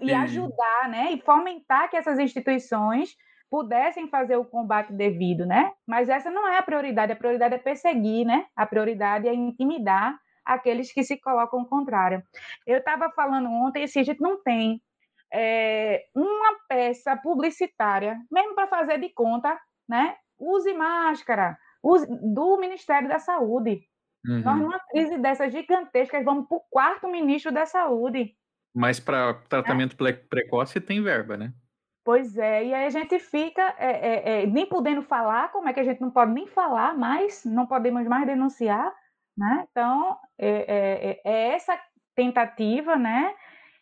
E, 0.00 0.10
e 0.10 0.14
ajudar, 0.14 0.88
né? 0.88 1.12
E 1.12 1.20
fomentar 1.20 1.90
que 1.90 1.96
essas 1.96 2.18
instituições 2.18 3.16
pudessem 3.50 4.08
fazer 4.08 4.36
o 4.36 4.44
combate 4.44 4.92
devido, 4.92 5.44
né? 5.44 5.72
Mas 5.86 6.08
essa 6.08 6.30
não 6.30 6.46
é 6.48 6.58
a 6.58 6.62
prioridade, 6.62 7.12
a 7.12 7.16
prioridade 7.16 7.54
é 7.54 7.58
perseguir, 7.58 8.24
né? 8.24 8.46
A 8.56 8.64
prioridade 8.64 9.26
é 9.26 9.34
intimidar 9.34 10.18
aqueles 10.44 10.92
que 10.92 11.02
se 11.02 11.18
colocam 11.18 11.60
ao 11.60 11.66
contrário. 11.66 12.22
Eu 12.66 12.78
estava 12.78 13.10
falando 13.10 13.48
ontem, 13.50 13.84
assim, 13.84 14.00
a 14.00 14.04
gente 14.04 14.20
não 14.20 14.42
tem 14.42 14.82
é, 15.32 16.04
uma 16.14 16.58
peça 16.68 17.16
publicitária, 17.16 18.18
mesmo 18.30 18.54
para 18.54 18.66
fazer 18.66 19.00
de 19.00 19.08
conta, 19.10 19.58
né? 19.88 20.16
Use 20.38 20.72
máscara, 20.74 21.56
use, 21.82 22.06
do 22.06 22.58
Ministério 22.58 23.08
da 23.08 23.18
Saúde. 23.18 23.80
Uhum. 24.26 24.40
Nós, 24.40 24.58
numa 24.58 24.80
crise 24.90 25.18
dessas 25.18 25.52
gigantescas, 25.52 26.24
vamos 26.24 26.46
para 26.46 26.56
o 26.56 26.64
quarto 26.70 27.08
ministro 27.08 27.50
da 27.50 27.66
Saúde. 27.66 28.36
Mas 28.74 29.00
para 29.00 29.34
tratamento 29.48 29.96
é. 30.06 30.12
precoce 30.12 30.80
tem 30.80 31.02
verba, 31.02 31.36
né? 31.36 31.52
Pois 32.04 32.36
é, 32.36 32.64
e 32.64 32.74
aí 32.74 32.84
a 32.84 32.90
gente 32.90 33.18
fica 33.20 33.74
é, 33.78 33.90
é, 33.90 34.42
é, 34.42 34.46
nem 34.46 34.66
podendo 34.66 35.02
falar, 35.02 35.52
como 35.52 35.68
é 35.68 35.72
que 35.72 35.78
a 35.78 35.84
gente 35.84 36.00
não 36.00 36.10
pode 36.10 36.32
nem 36.32 36.48
falar 36.48 36.98
mais, 36.98 37.44
não 37.44 37.64
podemos 37.64 38.04
mais 38.08 38.26
denunciar, 38.26 38.92
né? 39.36 39.66
Então, 39.70 40.16
é, 40.38 40.48
é, 40.48 41.10
é, 41.10 41.20
é 41.24 41.54
essa 41.54 41.78
tentativa, 42.14 42.96
né? 42.96 43.34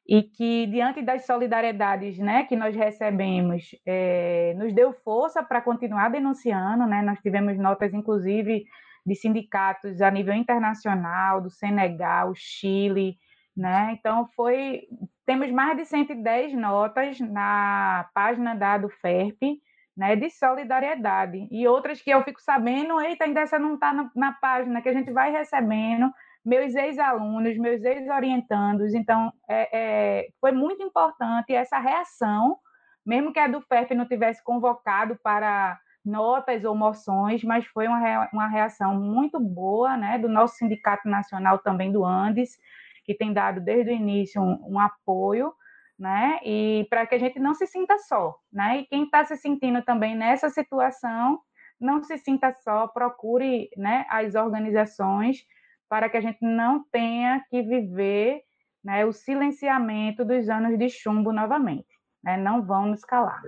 E 0.09 0.23
que, 0.23 0.67
diante 0.67 1.03
das 1.03 1.25
solidariedades 1.27 2.19
né, 2.19 2.45
que 2.45 2.57
nós 2.57 2.75
recebemos, 2.75 3.71
é, 3.87 4.55
nos 4.57 4.73
deu 4.75 4.93
força 4.93 5.43
para 5.43 5.61
continuar 5.61 6.09
denunciando. 6.11 6.87
Né? 6.87 7.03
Nós 7.03 7.21
tivemos 7.21 7.57
notas, 7.59 7.95
inclusive, 7.95 8.65
de 9.07 9.15
sindicatos 9.15 10.01
a 10.01 10.11
nível 10.11 10.35
internacional, 10.35 11.41
do 11.41 11.51
Senegal, 11.51 12.33
Chile, 12.35 13.19
Né? 13.57 13.97
Então, 13.99 14.27
foi. 14.35 14.83
Temos 15.27 15.51
mais 15.53 15.77
de 15.77 15.85
110 15.85 16.55
notas 16.55 17.21
na 17.21 18.09
página 18.15 18.55
da 18.55 18.79
do 18.79 18.89
FERP, 18.89 19.61
né, 20.01 20.17
de 20.17 20.31
solidariedade. 20.31 21.47
E 21.51 21.69
outras 21.69 22.01
que 22.01 22.09
eu 22.09 22.25
fico 22.25 22.41
sabendo, 22.41 22.99
eita, 23.03 23.25
ainda 23.25 23.41
essa 23.41 23.59
não 23.59 23.75
está 23.75 23.93
na, 23.93 24.11
na, 24.17 24.33
página, 24.33 24.81
que 24.81 24.89
a 24.89 24.95
gente 24.95 25.13
vai 25.13 25.31
recebendo, 25.31 26.11
meus 26.43 26.75
ex-alunos, 26.75 27.59
meus 27.59 27.85
ex-orientandos. 27.85 28.95
Então, 28.95 29.31
é, 29.47 29.69
é, 29.79 30.29
foi 30.41 30.53
muito 30.53 30.83
importante 30.83 31.53
essa 31.53 31.79
reação, 31.79 32.57
mesmo 33.05 33.31
que 33.31 33.39
a 33.39 33.47
do 33.47 33.61
FERP 33.61 33.91
não 33.91 34.07
tivesse 34.07 34.43
convocado 34.43 35.19
para 35.23 35.79
notas 36.03 36.65
ou 36.65 36.75
moções, 36.75 37.45
mas 37.45 37.67
foi 37.67 37.87
uma, 37.87 38.27
uma 38.33 38.49
reação 38.49 38.99
muito 38.99 39.39
boa 39.39 39.99
né, 39.99 40.19
do 40.19 40.31
nosso 40.31 40.57
Sindicato 40.57 41.07
Nacional 41.11 41.59
também 41.59 41.93
do 41.93 42.07
Andes, 42.07 42.57
que 43.05 43.15
tem 43.15 43.35
dado 43.35 43.61
desde 43.61 43.91
o 43.91 43.95
início 43.95 44.41
um, 44.41 44.65
um 44.67 44.81
apoio, 44.81 45.53
né? 46.01 46.41
E 46.43 46.87
para 46.89 47.07
que 47.07 47.15
a 47.15 47.19
gente 47.19 47.39
não 47.39 47.53
se 47.55 47.67
sinta 47.67 47.99
só, 47.99 48.35
né? 48.51 48.81
E 48.81 48.87
quem 48.87 49.05
está 49.05 49.23
se 49.27 49.37
sentindo 49.37 49.83
também 49.83 50.17
nessa 50.17 50.49
situação, 50.49 51.39
não 51.79 52.03
se 52.03 52.17
sinta 52.17 52.57
só, 52.65 52.89
procure, 52.89 53.69
né, 53.77 54.07
as 54.09 54.35
organizações 54.35 55.45
para 55.89 56.09
que 56.09 56.17
a 56.17 56.21
gente 56.21 56.39
não 56.41 56.83
tenha 56.91 57.45
que 57.51 57.63
viver, 57.63 58.41
né, 58.83 59.05
o 59.05 59.13
silenciamento 59.13 60.25
dos 60.25 60.49
anos 60.49 60.79
de 60.79 60.89
chumbo 60.89 61.33
novamente, 61.33 61.89
né? 62.25 62.39
Não 62.39 62.65
vão 62.65 62.87
nos 62.87 63.05
calar. 63.05 63.43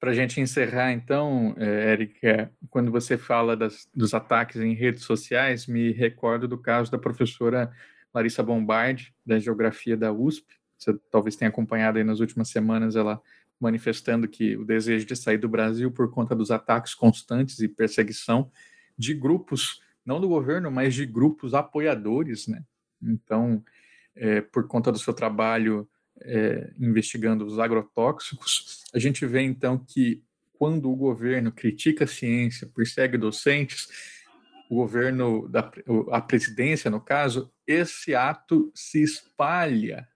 Para 0.00 0.10
a 0.10 0.14
gente 0.14 0.40
encerrar, 0.40 0.92
então, 0.92 1.54
eh, 1.56 1.92
Érica, 1.92 2.52
quando 2.70 2.90
você 2.90 3.16
fala 3.16 3.56
das, 3.56 3.88
dos 3.94 4.12
ataques 4.12 4.60
em 4.60 4.74
redes 4.74 5.04
sociais, 5.04 5.66
me 5.68 5.92
recordo 5.92 6.48
do 6.48 6.60
caso 6.60 6.90
da 6.90 6.98
professora 6.98 7.72
Larissa 8.12 8.42
Bombardi, 8.42 9.14
da 9.24 9.38
Geografia 9.38 9.96
da 9.96 10.12
USP. 10.12 10.57
Você 10.78 10.94
talvez 11.10 11.36
tenha 11.36 11.48
acompanhado 11.48 11.98
aí 11.98 12.04
nas 12.04 12.20
últimas 12.20 12.48
semanas 12.48 12.94
ela 12.96 13.20
manifestando 13.60 14.28
que 14.28 14.56
o 14.56 14.64
desejo 14.64 15.04
de 15.04 15.16
sair 15.16 15.38
do 15.38 15.48
Brasil 15.48 15.90
por 15.90 16.10
conta 16.10 16.34
dos 16.34 16.50
ataques 16.50 16.94
constantes 16.94 17.58
e 17.58 17.68
perseguição 17.68 18.50
de 18.96 19.12
grupos, 19.14 19.82
não 20.06 20.20
do 20.20 20.28
governo, 20.28 20.70
mas 20.70 20.94
de 20.94 21.04
grupos 21.04 21.54
apoiadores, 21.54 22.46
né? 22.46 22.62
Então, 23.02 23.62
é, 24.14 24.40
por 24.40 24.66
conta 24.66 24.92
do 24.92 24.98
seu 24.98 25.12
trabalho 25.12 25.88
é, 26.20 26.72
investigando 26.78 27.44
os 27.44 27.58
agrotóxicos, 27.58 28.84
a 28.94 28.98
gente 28.98 29.26
vê 29.26 29.42
então 29.42 29.78
que 29.78 30.22
quando 30.52 30.90
o 30.90 30.96
governo 30.96 31.52
critica 31.52 32.04
a 32.04 32.08
ciência, 32.08 32.68
persegue 32.74 33.16
docentes, 33.16 33.88
o 34.68 34.76
governo, 34.76 35.48
da, 35.48 35.70
a 36.10 36.20
presidência, 36.20 36.90
no 36.90 37.00
caso, 37.00 37.50
esse 37.66 38.14
ato 38.14 38.70
se 38.74 39.02
espalha 39.02 40.06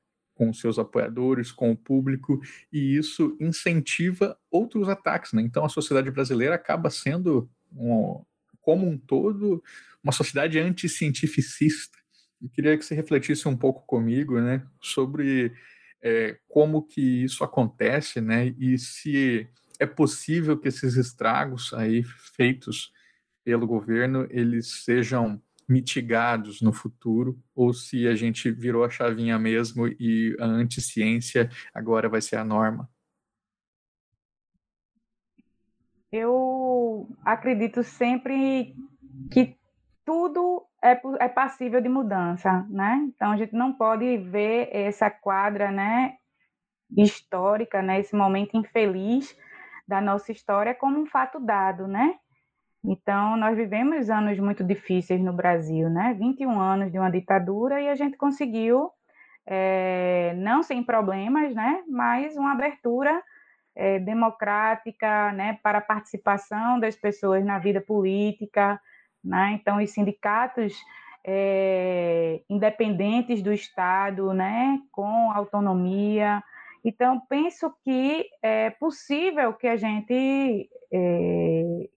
com 0.42 0.52
seus 0.52 0.76
apoiadores, 0.76 1.52
com 1.52 1.70
o 1.70 1.76
público, 1.76 2.40
e 2.72 2.96
isso 2.96 3.36
incentiva 3.40 4.36
outros 4.50 4.88
ataques. 4.88 5.32
Né? 5.32 5.42
Então, 5.42 5.64
a 5.64 5.68
sociedade 5.68 6.10
brasileira 6.10 6.56
acaba 6.56 6.90
sendo, 6.90 7.48
um, 7.72 8.20
como 8.60 8.88
um 8.88 8.98
todo, 8.98 9.62
uma 10.02 10.12
sociedade 10.12 10.58
anticientificista. 10.58 11.96
Eu 12.42 12.48
queria 12.48 12.76
que 12.76 12.84
você 12.84 12.94
refletisse 12.94 13.46
um 13.46 13.56
pouco 13.56 13.86
comigo 13.86 14.40
né, 14.40 14.66
sobre 14.80 15.52
é, 16.02 16.36
como 16.48 16.82
que 16.82 17.22
isso 17.22 17.44
acontece 17.44 18.20
né, 18.20 18.52
e 18.58 18.76
se 18.78 19.48
é 19.78 19.86
possível 19.86 20.58
que 20.58 20.66
esses 20.66 20.96
estragos 20.96 21.72
aí 21.72 22.02
feitos 22.36 22.90
pelo 23.44 23.66
governo 23.66 24.26
eles 24.30 24.84
sejam 24.84 25.40
mitigados 25.68 26.60
no 26.60 26.72
futuro 26.72 27.38
ou 27.54 27.72
se 27.72 28.06
a 28.06 28.14
gente 28.14 28.50
virou 28.50 28.84
a 28.84 28.90
chavinha 28.90 29.38
mesmo 29.38 29.86
e 29.86 30.36
a 30.40 30.44
anticiência 30.44 31.48
agora 31.74 32.08
vai 32.08 32.20
ser 32.20 32.36
a 32.36 32.44
norma? 32.44 32.88
Eu 36.10 37.08
acredito 37.24 37.82
sempre 37.82 38.74
que 39.30 39.56
tudo 40.04 40.66
é, 40.82 41.00
é 41.20 41.28
passível 41.28 41.80
de 41.80 41.88
mudança, 41.88 42.66
né? 42.68 43.02
Então 43.08 43.30
a 43.30 43.36
gente 43.36 43.54
não 43.54 43.72
pode 43.72 44.18
ver 44.18 44.68
essa 44.72 45.10
quadra, 45.10 45.70
né, 45.70 46.16
histórica, 46.96 47.80
né, 47.80 48.00
esse 48.00 48.14
momento 48.14 48.56
infeliz 48.56 49.34
da 49.88 50.00
nossa 50.00 50.30
história 50.30 50.74
como 50.74 51.00
um 51.00 51.06
fato 51.06 51.40
dado, 51.40 51.86
né? 51.86 52.18
Então, 52.84 53.36
nós 53.36 53.56
vivemos 53.56 54.10
anos 54.10 54.38
muito 54.40 54.64
difíceis 54.64 55.20
no 55.20 55.32
Brasil, 55.32 55.88
né? 55.88 56.14
21 56.18 56.60
anos 56.60 56.90
de 56.90 56.98
uma 56.98 57.10
ditadura 57.10 57.80
e 57.80 57.88
a 57.88 57.94
gente 57.94 58.16
conseguiu, 58.16 58.90
é, 59.46 60.34
não 60.36 60.62
sem 60.64 60.82
problemas, 60.82 61.54
né? 61.54 61.84
Mas 61.88 62.36
uma 62.36 62.52
abertura 62.52 63.22
é, 63.76 64.00
democrática, 64.00 65.30
né? 65.32 65.58
Para 65.62 65.78
a 65.78 65.82
participação 65.82 66.80
das 66.80 66.96
pessoas 66.96 67.44
na 67.44 67.58
vida 67.58 67.80
política, 67.80 68.80
né? 69.22 69.52
Então, 69.60 69.76
os 69.80 69.90
sindicatos 69.90 70.74
é, 71.24 72.40
independentes 72.50 73.42
do 73.42 73.52
Estado, 73.52 74.32
né? 74.34 74.80
Com 74.90 75.30
autonomia. 75.30 76.42
Então, 76.84 77.20
penso 77.28 77.72
que 77.84 78.26
é 78.42 78.70
possível 78.70 79.52
que 79.54 79.68
a 79.68 79.76
gente 79.76 80.68
é, 80.92 81.88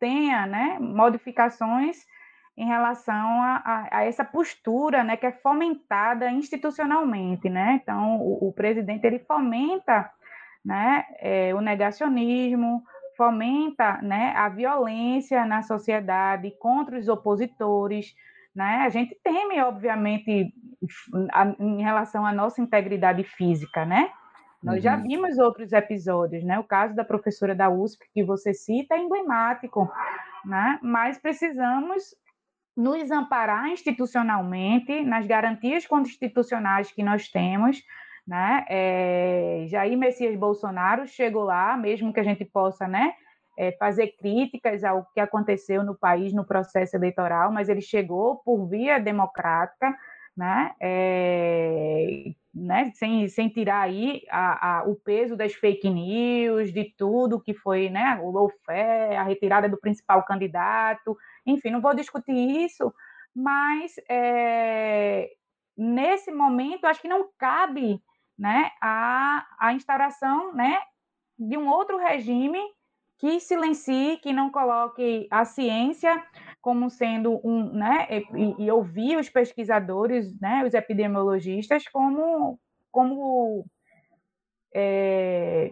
tenha 0.00 0.46
né, 0.46 0.78
modificações 0.80 1.98
em 2.56 2.66
relação 2.66 3.42
a, 3.42 3.62
a, 3.64 3.98
a, 3.98 4.04
essa 4.04 4.24
postura 4.24 5.04
né, 5.04 5.16
que 5.16 5.26
é 5.26 5.32
fomentada 5.32 6.30
institucionalmente. 6.30 7.48
Né? 7.48 7.80
Então, 7.82 8.16
o, 8.16 8.48
o 8.48 8.52
presidente 8.52 9.06
ele 9.06 9.20
fomenta 9.20 10.10
né, 10.64 11.04
é, 11.18 11.54
o 11.54 11.60
negacionismo, 11.60 12.82
fomenta 13.16 14.00
né, 14.02 14.32
a 14.36 14.48
violência 14.48 15.44
na 15.44 15.62
sociedade 15.62 16.50
contra 16.58 16.98
os 16.98 17.08
opositores. 17.08 18.14
Né? 18.54 18.82
A 18.84 18.88
gente 18.88 19.16
teme, 19.22 19.60
obviamente, 19.60 20.52
a, 21.32 21.54
em 21.58 21.82
relação 21.82 22.26
à 22.26 22.32
nossa 22.32 22.60
integridade 22.60 23.22
física, 23.24 23.84
né? 23.84 24.10
Nós 24.62 24.76
uhum. 24.76 24.82
já 24.82 24.96
vimos 24.96 25.38
outros 25.38 25.72
episódios, 25.72 26.44
né? 26.44 26.58
O 26.58 26.64
caso 26.64 26.94
da 26.94 27.04
professora 27.04 27.54
da 27.54 27.70
USP 27.70 28.04
que 28.12 28.22
você 28.22 28.52
cita 28.52 28.94
é 28.94 28.98
emblemático, 28.98 29.90
né? 30.44 30.78
Mas 30.82 31.18
precisamos 31.18 32.14
nos 32.76 33.10
amparar 33.10 33.68
institucionalmente 33.68 35.02
nas 35.02 35.26
garantias 35.26 35.86
constitucionais 35.86 36.92
que 36.92 37.02
nós 37.02 37.28
temos, 37.28 37.82
né? 38.26 38.64
É, 38.68 39.64
Jair 39.66 39.96
Messias 39.96 40.36
Bolsonaro 40.36 41.06
chegou 41.06 41.44
lá, 41.44 41.76
mesmo 41.76 42.12
que 42.12 42.20
a 42.20 42.24
gente 42.24 42.44
possa, 42.44 42.86
né? 42.86 43.14
É, 43.58 43.72
fazer 43.72 44.14
críticas 44.18 44.84
ao 44.84 45.06
que 45.12 45.20
aconteceu 45.20 45.82
no 45.82 45.94
país 45.94 46.32
no 46.32 46.44
processo 46.44 46.96
eleitoral, 46.96 47.50
mas 47.50 47.68
ele 47.68 47.80
chegou 47.80 48.36
por 48.36 48.66
via 48.66 48.98
democrática, 48.98 49.94
né? 50.36 50.72
É, 50.80 52.32
né, 52.52 52.90
sem, 52.94 53.28
sem 53.28 53.48
tirar 53.48 53.82
aí 53.82 54.22
a, 54.28 54.78
a, 54.78 54.84
o 54.84 54.96
peso 54.96 55.36
das 55.36 55.54
fake 55.54 55.88
news, 55.88 56.72
de 56.72 56.92
tudo 56.96 57.40
que 57.40 57.54
foi 57.54 57.88
né, 57.88 58.18
o 58.22 58.30
lawfare, 58.30 59.16
a 59.16 59.22
retirada 59.22 59.68
do 59.68 59.78
principal 59.78 60.24
candidato, 60.24 61.16
enfim, 61.46 61.70
não 61.70 61.80
vou 61.80 61.94
discutir 61.94 62.32
isso, 62.32 62.92
mas 63.34 63.94
é, 64.08 65.30
nesse 65.76 66.32
momento 66.32 66.86
acho 66.86 67.00
que 67.00 67.08
não 67.08 67.28
cabe 67.38 68.02
né, 68.36 68.72
a, 68.80 69.46
a 69.58 69.72
instauração 69.72 70.52
né, 70.52 70.78
de 71.38 71.56
um 71.56 71.68
outro 71.68 71.98
regime 71.98 72.60
que 73.20 73.38
silencie, 73.38 74.16
que 74.16 74.32
não 74.32 74.50
coloque 74.50 75.28
a 75.30 75.44
ciência 75.44 76.24
como 76.60 76.88
sendo 76.88 77.38
um, 77.44 77.70
né, 77.70 78.08
e, 78.34 78.64
e 78.64 78.70
ouvir 78.70 79.18
os 79.18 79.28
pesquisadores, 79.28 80.38
né, 80.40 80.64
os 80.66 80.72
epidemiologistas 80.72 81.86
como, 81.88 82.58
como 82.90 83.66
é, 84.74 85.70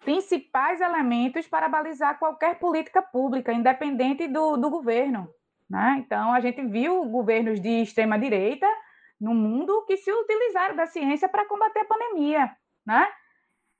principais 0.00 0.82
elementos 0.82 1.48
para 1.48 1.66
balizar 1.66 2.18
qualquer 2.18 2.58
política 2.58 3.00
pública, 3.00 3.52
independente 3.52 4.28
do, 4.28 4.58
do 4.58 4.68
governo. 4.68 5.28
Né? 5.68 6.02
Então, 6.04 6.32
a 6.32 6.40
gente 6.40 6.62
viu 6.66 7.06
governos 7.06 7.58
de 7.58 7.82
extrema 7.82 8.18
direita 8.18 8.66
no 9.18 9.34
mundo 9.34 9.84
que 9.86 9.96
se 9.96 10.12
utilizaram 10.12 10.76
da 10.76 10.86
ciência 10.86 11.28
para 11.28 11.46
combater 11.46 11.80
a 11.80 11.84
pandemia, 11.84 12.50
né? 12.86 13.08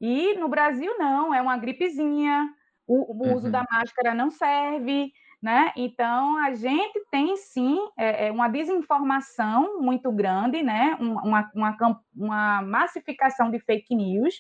E 0.01 0.35
no 0.35 0.49
Brasil, 0.49 0.97
não, 0.99 1.35
é 1.35 1.43
uma 1.43 1.57
gripezinha, 1.57 2.49
o, 2.87 3.13
o 3.13 3.35
uso 3.35 3.51
da 3.51 3.61
uhum. 3.61 3.67
máscara 3.71 4.15
não 4.15 4.31
serve, 4.31 5.13
né? 5.43 5.73
Então, 5.77 6.37
a 6.39 6.55
gente 6.55 7.01
tem 7.11 7.37
sim 7.37 7.79
é, 7.97 8.27
é 8.27 8.33
uma 8.33 8.49
desinformação 8.49 9.81
muito 9.81 10.11
grande, 10.11 10.63
né? 10.63 10.97
Uma, 11.01 11.51
uma, 11.55 12.01
uma, 12.17 12.63
massificação 12.63 13.51
de 13.51 13.61
fake 13.61 13.95
news, 13.95 14.35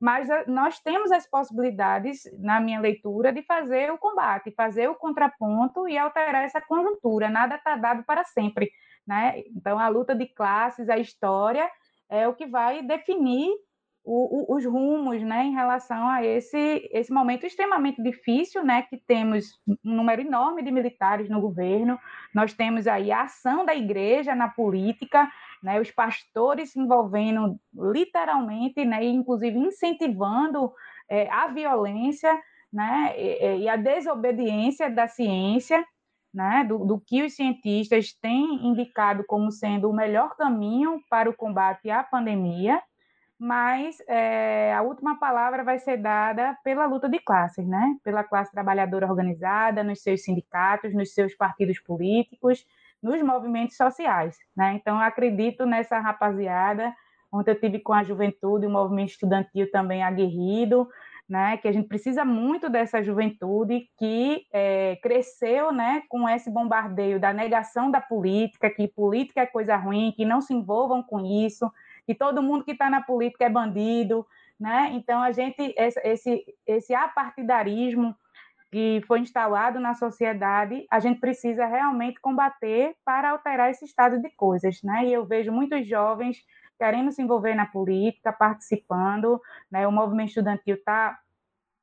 mas 0.00 0.28
nós 0.46 0.80
temos 0.80 1.12
as 1.12 1.28
possibilidades, 1.28 2.22
na 2.38 2.60
minha 2.60 2.80
leitura, 2.80 3.32
de 3.32 3.42
fazer 3.42 3.90
o 3.92 3.98
combate, 3.98 4.52
fazer 4.56 4.88
o 4.88 4.96
contraponto 4.96 5.88
e 5.88 5.96
alterar 5.96 6.44
essa 6.44 6.60
conjuntura. 6.60 7.30
Nada 7.30 7.56
está 7.56 7.76
dado 7.76 8.02
para 8.04 8.24
sempre. 8.24 8.70
né? 9.06 9.42
Então, 9.56 9.78
a 9.78 9.88
luta 9.88 10.14
de 10.14 10.26
classes, 10.26 10.88
a 10.88 10.98
história, 10.98 11.70
é 12.10 12.28
o 12.28 12.34
que 12.34 12.46
vai 12.46 12.82
definir 12.82 13.48
o, 14.04 14.52
o, 14.52 14.56
os 14.56 14.64
rumos 14.64 15.22
né, 15.22 15.44
em 15.44 15.52
relação 15.52 16.08
a 16.08 16.24
esse, 16.24 16.88
esse 16.92 17.12
momento 17.12 17.46
extremamente 17.46 18.02
difícil, 18.02 18.64
né, 18.64 18.82
que 18.82 18.96
temos 18.96 19.60
um 19.66 19.76
número 19.94 20.22
enorme 20.22 20.62
de 20.62 20.72
militares 20.72 21.28
no 21.28 21.40
governo, 21.40 21.98
nós 22.34 22.52
temos 22.52 22.86
aí 22.86 23.12
a 23.12 23.22
ação 23.22 23.64
da 23.64 23.74
igreja 23.74 24.34
na 24.34 24.48
política, 24.48 25.30
né, 25.62 25.80
os 25.80 25.90
pastores 25.90 26.72
se 26.72 26.80
envolvendo 26.80 27.58
literalmente, 27.72 28.84
né, 28.84 29.04
inclusive 29.04 29.56
incentivando 29.56 30.72
é, 31.08 31.30
a 31.30 31.46
violência 31.48 32.36
né, 32.72 33.14
e, 33.16 33.62
e, 33.62 33.68
a 33.68 33.76
desobediência 33.76 34.90
da 34.90 35.06
ciência, 35.06 35.84
né, 36.34 36.64
do, 36.66 36.78
do 36.78 36.98
que 36.98 37.22
os 37.22 37.36
cientistas 37.36 38.12
têm 38.14 38.66
indicado 38.66 39.22
como 39.28 39.52
sendo 39.52 39.88
o 39.88 39.94
melhor 39.94 40.34
caminho 40.36 41.00
para 41.08 41.30
o 41.30 41.36
combate 41.36 41.88
à 41.90 42.02
pandemia 42.02 42.82
mas 43.42 43.96
é, 44.06 44.72
a 44.72 44.82
última 44.82 45.18
palavra 45.18 45.64
vai 45.64 45.76
ser 45.76 45.96
dada 45.96 46.56
pela 46.62 46.86
luta 46.86 47.08
de 47.08 47.18
classes, 47.18 47.66
né? 47.66 47.96
Pela 48.04 48.22
classe 48.22 48.52
trabalhadora 48.52 49.04
organizada, 49.04 49.82
nos 49.82 50.00
seus 50.00 50.22
sindicatos, 50.22 50.94
nos 50.94 51.12
seus 51.12 51.34
partidos 51.34 51.80
políticos, 51.80 52.64
nos 53.02 53.20
movimentos 53.20 53.76
sociais, 53.76 54.38
né? 54.56 54.74
Então, 54.74 54.96
acredito 55.00 55.66
nessa 55.66 55.98
rapaziada. 55.98 56.94
Ontem 57.32 57.50
eu 57.50 57.58
tive 57.58 57.80
com 57.80 57.92
a 57.92 58.04
juventude, 58.04 58.64
o 58.64 58.70
movimento 58.70 59.08
estudantil 59.08 59.68
também 59.72 60.04
aguerrido, 60.04 60.88
né? 61.28 61.56
Que 61.56 61.66
a 61.66 61.72
gente 61.72 61.88
precisa 61.88 62.24
muito 62.24 62.70
dessa 62.70 63.02
juventude 63.02 63.88
que 63.98 64.46
é, 64.52 65.00
cresceu, 65.02 65.72
né? 65.72 66.04
Com 66.08 66.28
esse 66.28 66.48
bombardeio 66.48 67.18
da 67.18 67.32
negação 67.32 67.90
da 67.90 68.00
política, 68.00 68.70
que 68.70 68.86
política 68.86 69.40
é 69.40 69.46
coisa 69.46 69.74
ruim, 69.74 70.14
que 70.16 70.24
não 70.24 70.40
se 70.40 70.54
envolvam 70.54 71.02
com 71.02 71.26
isso 71.26 71.68
que 72.06 72.14
todo 72.14 72.42
mundo 72.42 72.64
que 72.64 72.72
está 72.72 72.90
na 72.90 73.00
política 73.02 73.44
é 73.44 73.50
bandido, 73.50 74.26
né? 74.58 74.90
Então 74.92 75.22
a 75.22 75.32
gente 75.32 75.74
esse 75.76 76.44
esse 76.66 76.94
apartidarismo 76.94 78.14
que 78.70 79.02
foi 79.06 79.20
instalado 79.20 79.78
na 79.78 79.92
sociedade, 79.94 80.86
a 80.90 80.98
gente 80.98 81.20
precisa 81.20 81.66
realmente 81.66 82.18
combater 82.20 82.96
para 83.04 83.30
alterar 83.30 83.70
esse 83.70 83.84
estado 83.84 84.20
de 84.20 84.30
coisas, 84.30 84.82
né? 84.82 85.04
E 85.04 85.12
eu 85.12 85.26
vejo 85.26 85.52
muitos 85.52 85.86
jovens 85.86 86.38
querendo 86.78 87.12
se 87.12 87.20
envolver 87.20 87.54
na 87.54 87.66
política, 87.66 88.32
participando, 88.32 89.40
né? 89.70 89.86
O 89.86 89.92
movimento 89.92 90.28
estudantil 90.28 90.76
está 90.76 91.18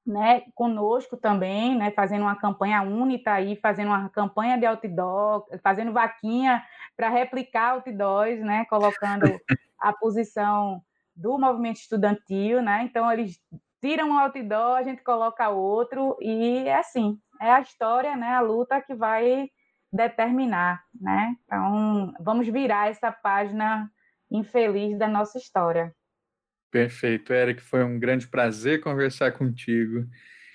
né, 0.05 0.41
conosco 0.55 1.15
também, 1.15 1.77
né, 1.77 1.91
fazendo 1.91 2.23
uma 2.23 2.35
campanha 2.35 2.81
única 2.81 3.33
aí, 3.33 3.55
fazendo 3.57 3.89
uma 3.89 4.09
campanha 4.09 4.57
de 4.57 4.65
outdoor, 4.65 5.45
fazendo 5.61 5.93
vaquinha 5.93 6.63
para 6.97 7.09
replicar 7.09 7.73
outdoors, 7.73 8.39
né, 8.39 8.65
colocando 8.65 9.25
a 9.79 9.93
posição 9.93 10.81
do 11.15 11.37
movimento 11.37 11.77
estudantil, 11.77 12.61
né? 12.61 12.83
Então 12.83 13.11
eles 13.11 13.39
tiram 13.81 14.09
um 14.09 14.19
outdoor, 14.19 14.77
a 14.77 14.83
gente 14.83 15.03
coloca 15.03 15.49
outro 15.49 16.17
e 16.21 16.67
é 16.67 16.77
assim, 16.77 17.17
é 17.41 17.51
a 17.51 17.61
história, 17.61 18.15
né, 18.15 18.27
a 18.27 18.41
luta 18.41 18.81
que 18.81 18.93
vai 18.93 19.49
determinar, 19.91 20.83
né? 20.99 21.35
Então, 21.45 22.13
vamos 22.19 22.47
virar 22.47 22.89
essa 22.89 23.11
página 23.11 23.89
infeliz 24.29 24.97
da 24.97 25.07
nossa 25.07 25.37
história. 25.37 25.93
Perfeito, 26.71 27.33
Eric, 27.33 27.61
foi 27.61 27.83
um 27.83 27.99
grande 27.99 28.27
prazer 28.27 28.81
conversar 28.81 29.31
contigo. 29.31 30.05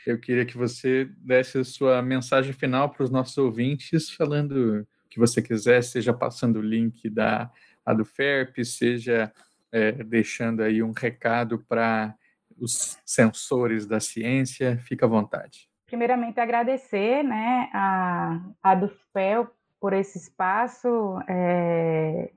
Eu 0.06 0.20
queria 0.20 0.46
que 0.46 0.56
você 0.56 1.06
desse 1.16 1.58
a 1.58 1.64
sua 1.64 2.00
mensagem 2.00 2.52
final 2.52 2.90
para 2.90 3.02
os 3.02 3.10
nossos 3.10 3.36
ouvintes, 3.36 4.10
falando 4.10 4.82
o 4.82 5.08
que 5.08 5.18
você 5.18 5.42
quiser, 5.42 5.82
seja 5.82 6.12
passando 6.12 6.60
o 6.60 6.62
link 6.62 7.10
da 7.10 7.50
a 7.84 7.92
do 7.92 8.04
FERP, 8.04 8.64
seja 8.64 9.32
é, 9.72 9.92
deixando 9.92 10.62
aí 10.62 10.82
um 10.82 10.92
recado 10.92 11.58
para 11.68 12.14
os 12.58 12.98
sensores 13.04 13.86
da 13.86 14.00
ciência, 14.00 14.78
fica 14.78 15.06
à 15.06 15.08
vontade. 15.08 15.68
Primeiramente, 15.86 16.40
agradecer 16.40 17.22
né, 17.22 17.68
a, 17.72 18.40
a 18.62 18.74
do 18.74 18.88
FEL 19.12 19.50
por 19.80 19.92
esse 19.92 20.18
espaço, 20.18 21.18
é, 21.28 22.30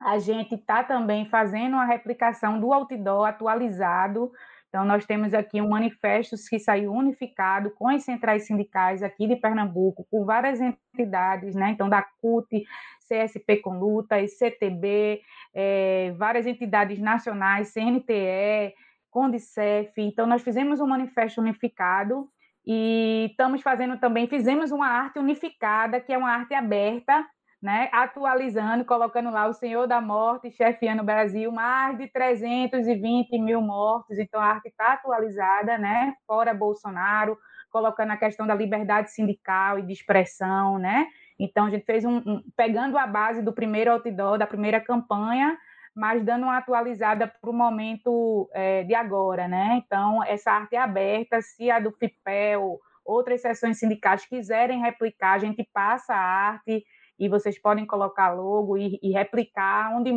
a 0.00 0.18
gente 0.18 0.54
está 0.54 0.82
também 0.82 1.26
fazendo 1.26 1.76
a 1.76 1.84
replicação 1.84 2.58
do 2.58 2.72
outdoor 2.72 3.28
atualizado. 3.28 4.32
Então, 4.68 4.84
nós 4.84 5.04
temos 5.04 5.34
aqui 5.34 5.60
um 5.60 5.68
manifesto 5.68 6.36
que 6.48 6.58
saiu 6.58 6.92
unificado 6.92 7.70
com 7.72 7.88
as 7.88 8.04
centrais 8.04 8.46
sindicais 8.46 9.02
aqui 9.02 9.26
de 9.26 9.36
Pernambuco, 9.36 10.06
com 10.10 10.24
várias 10.24 10.60
entidades, 10.60 11.54
né? 11.54 11.70
Então, 11.70 11.88
da 11.88 12.02
CUT, 12.02 12.64
CSP 13.06 13.56
com 13.58 13.78
Lutas, 13.78 14.38
CTB, 14.38 15.20
é, 15.52 16.12
várias 16.16 16.46
entidades 16.46 16.98
nacionais, 16.98 17.72
CNTE, 17.72 18.74
Condicef. 19.10 19.92
Então, 19.98 20.26
nós 20.26 20.40
fizemos 20.40 20.80
um 20.80 20.86
manifesto 20.86 21.40
unificado 21.40 22.28
e 22.64 23.26
estamos 23.30 23.60
fazendo 23.60 23.98
também, 23.98 24.28
fizemos 24.28 24.70
uma 24.70 24.86
arte 24.86 25.18
unificada, 25.18 26.00
que 26.00 26.12
é 26.12 26.16
uma 26.16 26.30
arte 26.30 26.54
aberta, 26.54 27.26
né, 27.62 27.90
atualizando, 27.92 28.84
colocando 28.86 29.30
lá 29.30 29.46
o 29.46 29.52
Senhor 29.52 29.86
da 29.86 30.00
Morte, 30.00 30.50
chefiando 30.50 31.02
o 31.02 31.04
Brasil, 31.04 31.52
mais 31.52 31.98
de 31.98 32.08
320 32.08 33.38
mil 33.38 33.60
mortos, 33.60 34.18
então 34.18 34.40
a 34.40 34.46
arte 34.46 34.68
está 34.68 34.94
atualizada, 34.94 35.76
né, 35.76 36.14
fora 36.26 36.54
Bolsonaro, 36.54 37.36
colocando 37.70 38.12
a 38.12 38.16
questão 38.16 38.46
da 38.46 38.54
liberdade 38.54 39.10
sindical 39.10 39.78
e 39.78 39.82
de 39.82 39.92
expressão, 39.92 40.78
né, 40.78 41.06
então 41.38 41.66
a 41.66 41.70
gente 41.70 41.84
fez 41.84 42.04
um, 42.04 42.16
um 42.16 42.42
pegando 42.56 42.96
a 42.96 43.06
base 43.06 43.42
do 43.42 43.52
primeiro 43.52 43.92
outdoor, 43.92 44.38
da 44.38 44.46
primeira 44.46 44.80
campanha, 44.80 45.56
mas 45.94 46.24
dando 46.24 46.44
uma 46.44 46.56
atualizada 46.56 47.26
para 47.26 47.50
o 47.50 47.52
momento 47.52 48.48
é, 48.54 48.84
de 48.84 48.94
agora, 48.94 49.46
né, 49.46 49.82
então 49.84 50.24
essa 50.24 50.50
arte 50.50 50.76
é 50.76 50.78
aberta, 50.78 51.42
se 51.42 51.70
a 51.70 51.78
do 51.78 51.92
FIPEL, 51.92 52.80
outras 53.04 53.42
sessões 53.42 53.78
sindicais 53.78 54.24
quiserem 54.24 54.80
replicar, 54.80 55.32
a 55.32 55.38
gente 55.38 55.68
passa 55.74 56.14
a 56.14 56.18
arte, 56.18 56.84
e 57.20 57.28
vocês 57.28 57.60
podem 57.60 57.84
colocar 57.84 58.32
logo 58.32 58.78
e, 58.78 58.98
e 59.02 59.12
replicar 59.12 59.94
onde, 59.94 60.10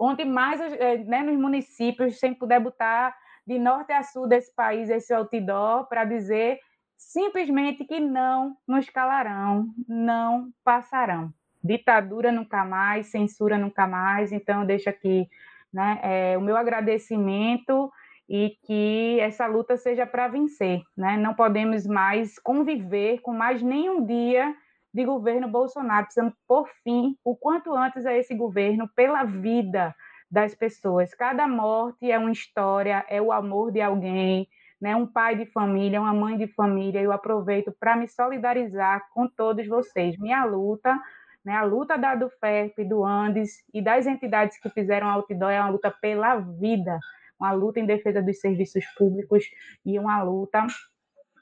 onde 0.00 0.24
mais 0.24 0.58
eh, 0.60 0.96
né, 1.04 1.22
nos 1.22 1.36
municípios, 1.36 2.18
sem 2.18 2.32
puder 2.32 2.58
botar 2.58 3.14
de 3.46 3.58
norte 3.58 3.92
a 3.92 4.02
sul 4.02 4.26
desse 4.26 4.52
país 4.54 4.88
esse 4.88 5.12
outdoor 5.12 5.86
para 5.88 6.06
dizer 6.06 6.58
simplesmente 6.96 7.84
que 7.84 8.00
não 8.00 8.56
nos 8.66 8.88
calarão, 8.88 9.66
não 9.86 10.50
passarão. 10.64 11.30
Ditadura 11.62 12.32
nunca 12.32 12.64
mais, 12.64 13.08
censura 13.08 13.58
nunca 13.58 13.86
mais. 13.86 14.32
Então, 14.32 14.64
deixa 14.64 14.90
aqui 14.90 15.28
né, 15.72 16.00
é, 16.02 16.38
o 16.38 16.40
meu 16.40 16.56
agradecimento 16.56 17.92
e 18.28 18.56
que 18.64 19.18
essa 19.20 19.46
luta 19.46 19.76
seja 19.76 20.06
para 20.06 20.28
vencer. 20.28 20.80
Né? 20.96 21.16
Não 21.16 21.34
podemos 21.34 21.86
mais 21.86 22.38
conviver 22.38 23.20
com 23.20 23.32
mais 23.32 23.60
nenhum 23.60 24.04
dia 24.04 24.54
de 24.92 25.04
governo 25.04 25.48
Bolsonaro. 25.48 26.04
Precisamos 26.04 26.34
por 26.46 26.68
fim, 26.82 27.16
o 27.24 27.36
quanto 27.36 27.74
antes, 27.74 28.04
a 28.06 28.16
esse 28.16 28.34
governo 28.34 28.88
pela 28.94 29.24
vida 29.24 29.94
das 30.30 30.54
pessoas. 30.54 31.14
Cada 31.14 31.46
morte 31.46 32.10
é 32.10 32.18
uma 32.18 32.32
história, 32.32 33.04
é 33.08 33.20
o 33.20 33.30
amor 33.30 33.70
de 33.70 33.80
alguém, 33.80 34.48
né? 34.80 34.96
um 34.96 35.06
pai 35.06 35.36
de 35.36 35.46
família, 35.46 36.00
uma 36.00 36.14
mãe 36.14 36.38
de 36.38 36.46
família. 36.46 37.00
Eu 37.00 37.12
aproveito 37.12 37.70
para 37.78 37.96
me 37.96 38.08
solidarizar 38.08 39.06
com 39.12 39.28
todos 39.28 39.66
vocês. 39.66 40.18
Minha 40.18 40.44
luta, 40.44 40.98
né? 41.44 41.54
a 41.54 41.62
luta 41.64 41.98
da 41.98 42.14
do 42.14 42.30
FERP, 42.30 42.78
do 42.84 43.04
Andes 43.04 43.62
e 43.74 43.82
das 43.82 44.06
entidades 44.06 44.58
que 44.58 44.70
fizeram 44.70 45.08
outdoor 45.08 45.50
é 45.50 45.60
uma 45.60 45.70
luta 45.70 45.90
pela 45.90 46.36
vida, 46.36 46.98
uma 47.38 47.52
luta 47.52 47.80
em 47.80 47.86
defesa 47.86 48.22
dos 48.22 48.40
serviços 48.40 48.84
públicos 48.96 49.44
e 49.84 49.98
uma 49.98 50.22
luta 50.22 50.66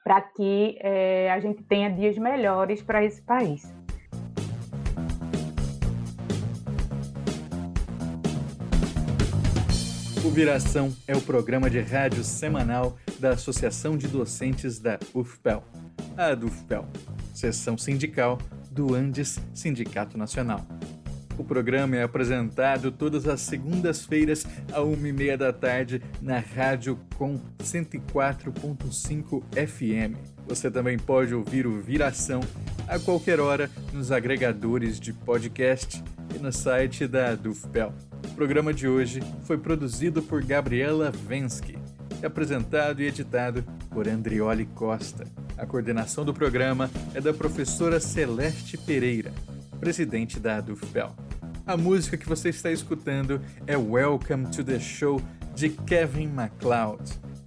para 0.04 0.20
que 0.20 0.78
é, 0.80 1.30
a 1.30 1.40
gente 1.40 1.62
tenha 1.62 1.90
dias 1.90 2.16
melhores 2.18 2.82
para 2.82 3.04
esse 3.04 3.22
país. 3.22 3.62
O 10.24 10.30
Viração 10.32 10.94
é 11.08 11.16
o 11.16 11.20
programa 11.20 11.68
de 11.68 11.80
rádio 11.80 12.22
semanal 12.22 12.96
da 13.18 13.30
Associação 13.30 13.96
de 13.96 14.06
Docentes 14.06 14.78
da 14.78 14.98
UFPEL, 15.14 15.64
a 16.16 16.34
DUFPEL, 16.34 16.86
seção 17.34 17.76
sindical 17.76 18.38
do 18.70 18.94
Andes 18.94 19.40
Sindicato 19.52 20.16
Nacional. 20.16 20.64
O 21.40 21.44
programa 21.44 21.96
é 21.96 22.02
apresentado 22.02 22.92
todas 22.92 23.26
as 23.26 23.40
segundas-feiras, 23.40 24.46
à 24.70 24.82
uma 24.82 25.08
e 25.08 25.12
meia 25.12 25.38
da 25.38 25.50
tarde, 25.50 26.02
na 26.20 26.38
Rádio 26.38 26.98
Com 27.16 27.40
104.5 27.58 29.42
FM. 29.54 30.18
Você 30.46 30.70
também 30.70 30.98
pode 30.98 31.34
ouvir 31.34 31.66
o 31.66 31.80
Viração 31.80 32.40
a 32.86 32.98
qualquer 32.98 33.40
hora 33.40 33.70
nos 33.90 34.12
agregadores 34.12 35.00
de 35.00 35.14
podcast 35.14 36.04
e 36.36 36.38
no 36.38 36.52
site 36.52 37.06
da 37.06 37.34
Dufpel. 37.34 37.94
O 38.30 38.34
programa 38.34 38.74
de 38.74 38.86
hoje 38.86 39.22
foi 39.44 39.56
produzido 39.56 40.22
por 40.22 40.44
Gabriela 40.44 41.10
Vensky 41.10 41.78
e 42.22 42.26
apresentado 42.26 43.00
e 43.00 43.06
editado 43.06 43.64
por 43.88 44.06
Andrioli 44.06 44.66
Costa. 44.66 45.24
A 45.56 45.64
coordenação 45.64 46.22
do 46.22 46.34
programa 46.34 46.90
é 47.14 47.20
da 47.20 47.32
professora 47.32 47.98
Celeste 47.98 48.76
Pereira, 48.76 49.32
presidente 49.80 50.38
da 50.38 50.60
Dufpel. 50.60 51.16
A 51.66 51.76
música 51.76 52.16
que 52.16 52.28
você 52.28 52.48
está 52.48 52.70
escutando 52.70 53.42
é 53.66 53.76
Welcome 53.76 54.46
to 54.48 54.64
the 54.64 54.80
Show 54.80 55.20
de 55.54 55.68
Kevin 55.70 56.28
MacLeod, 56.28 57.02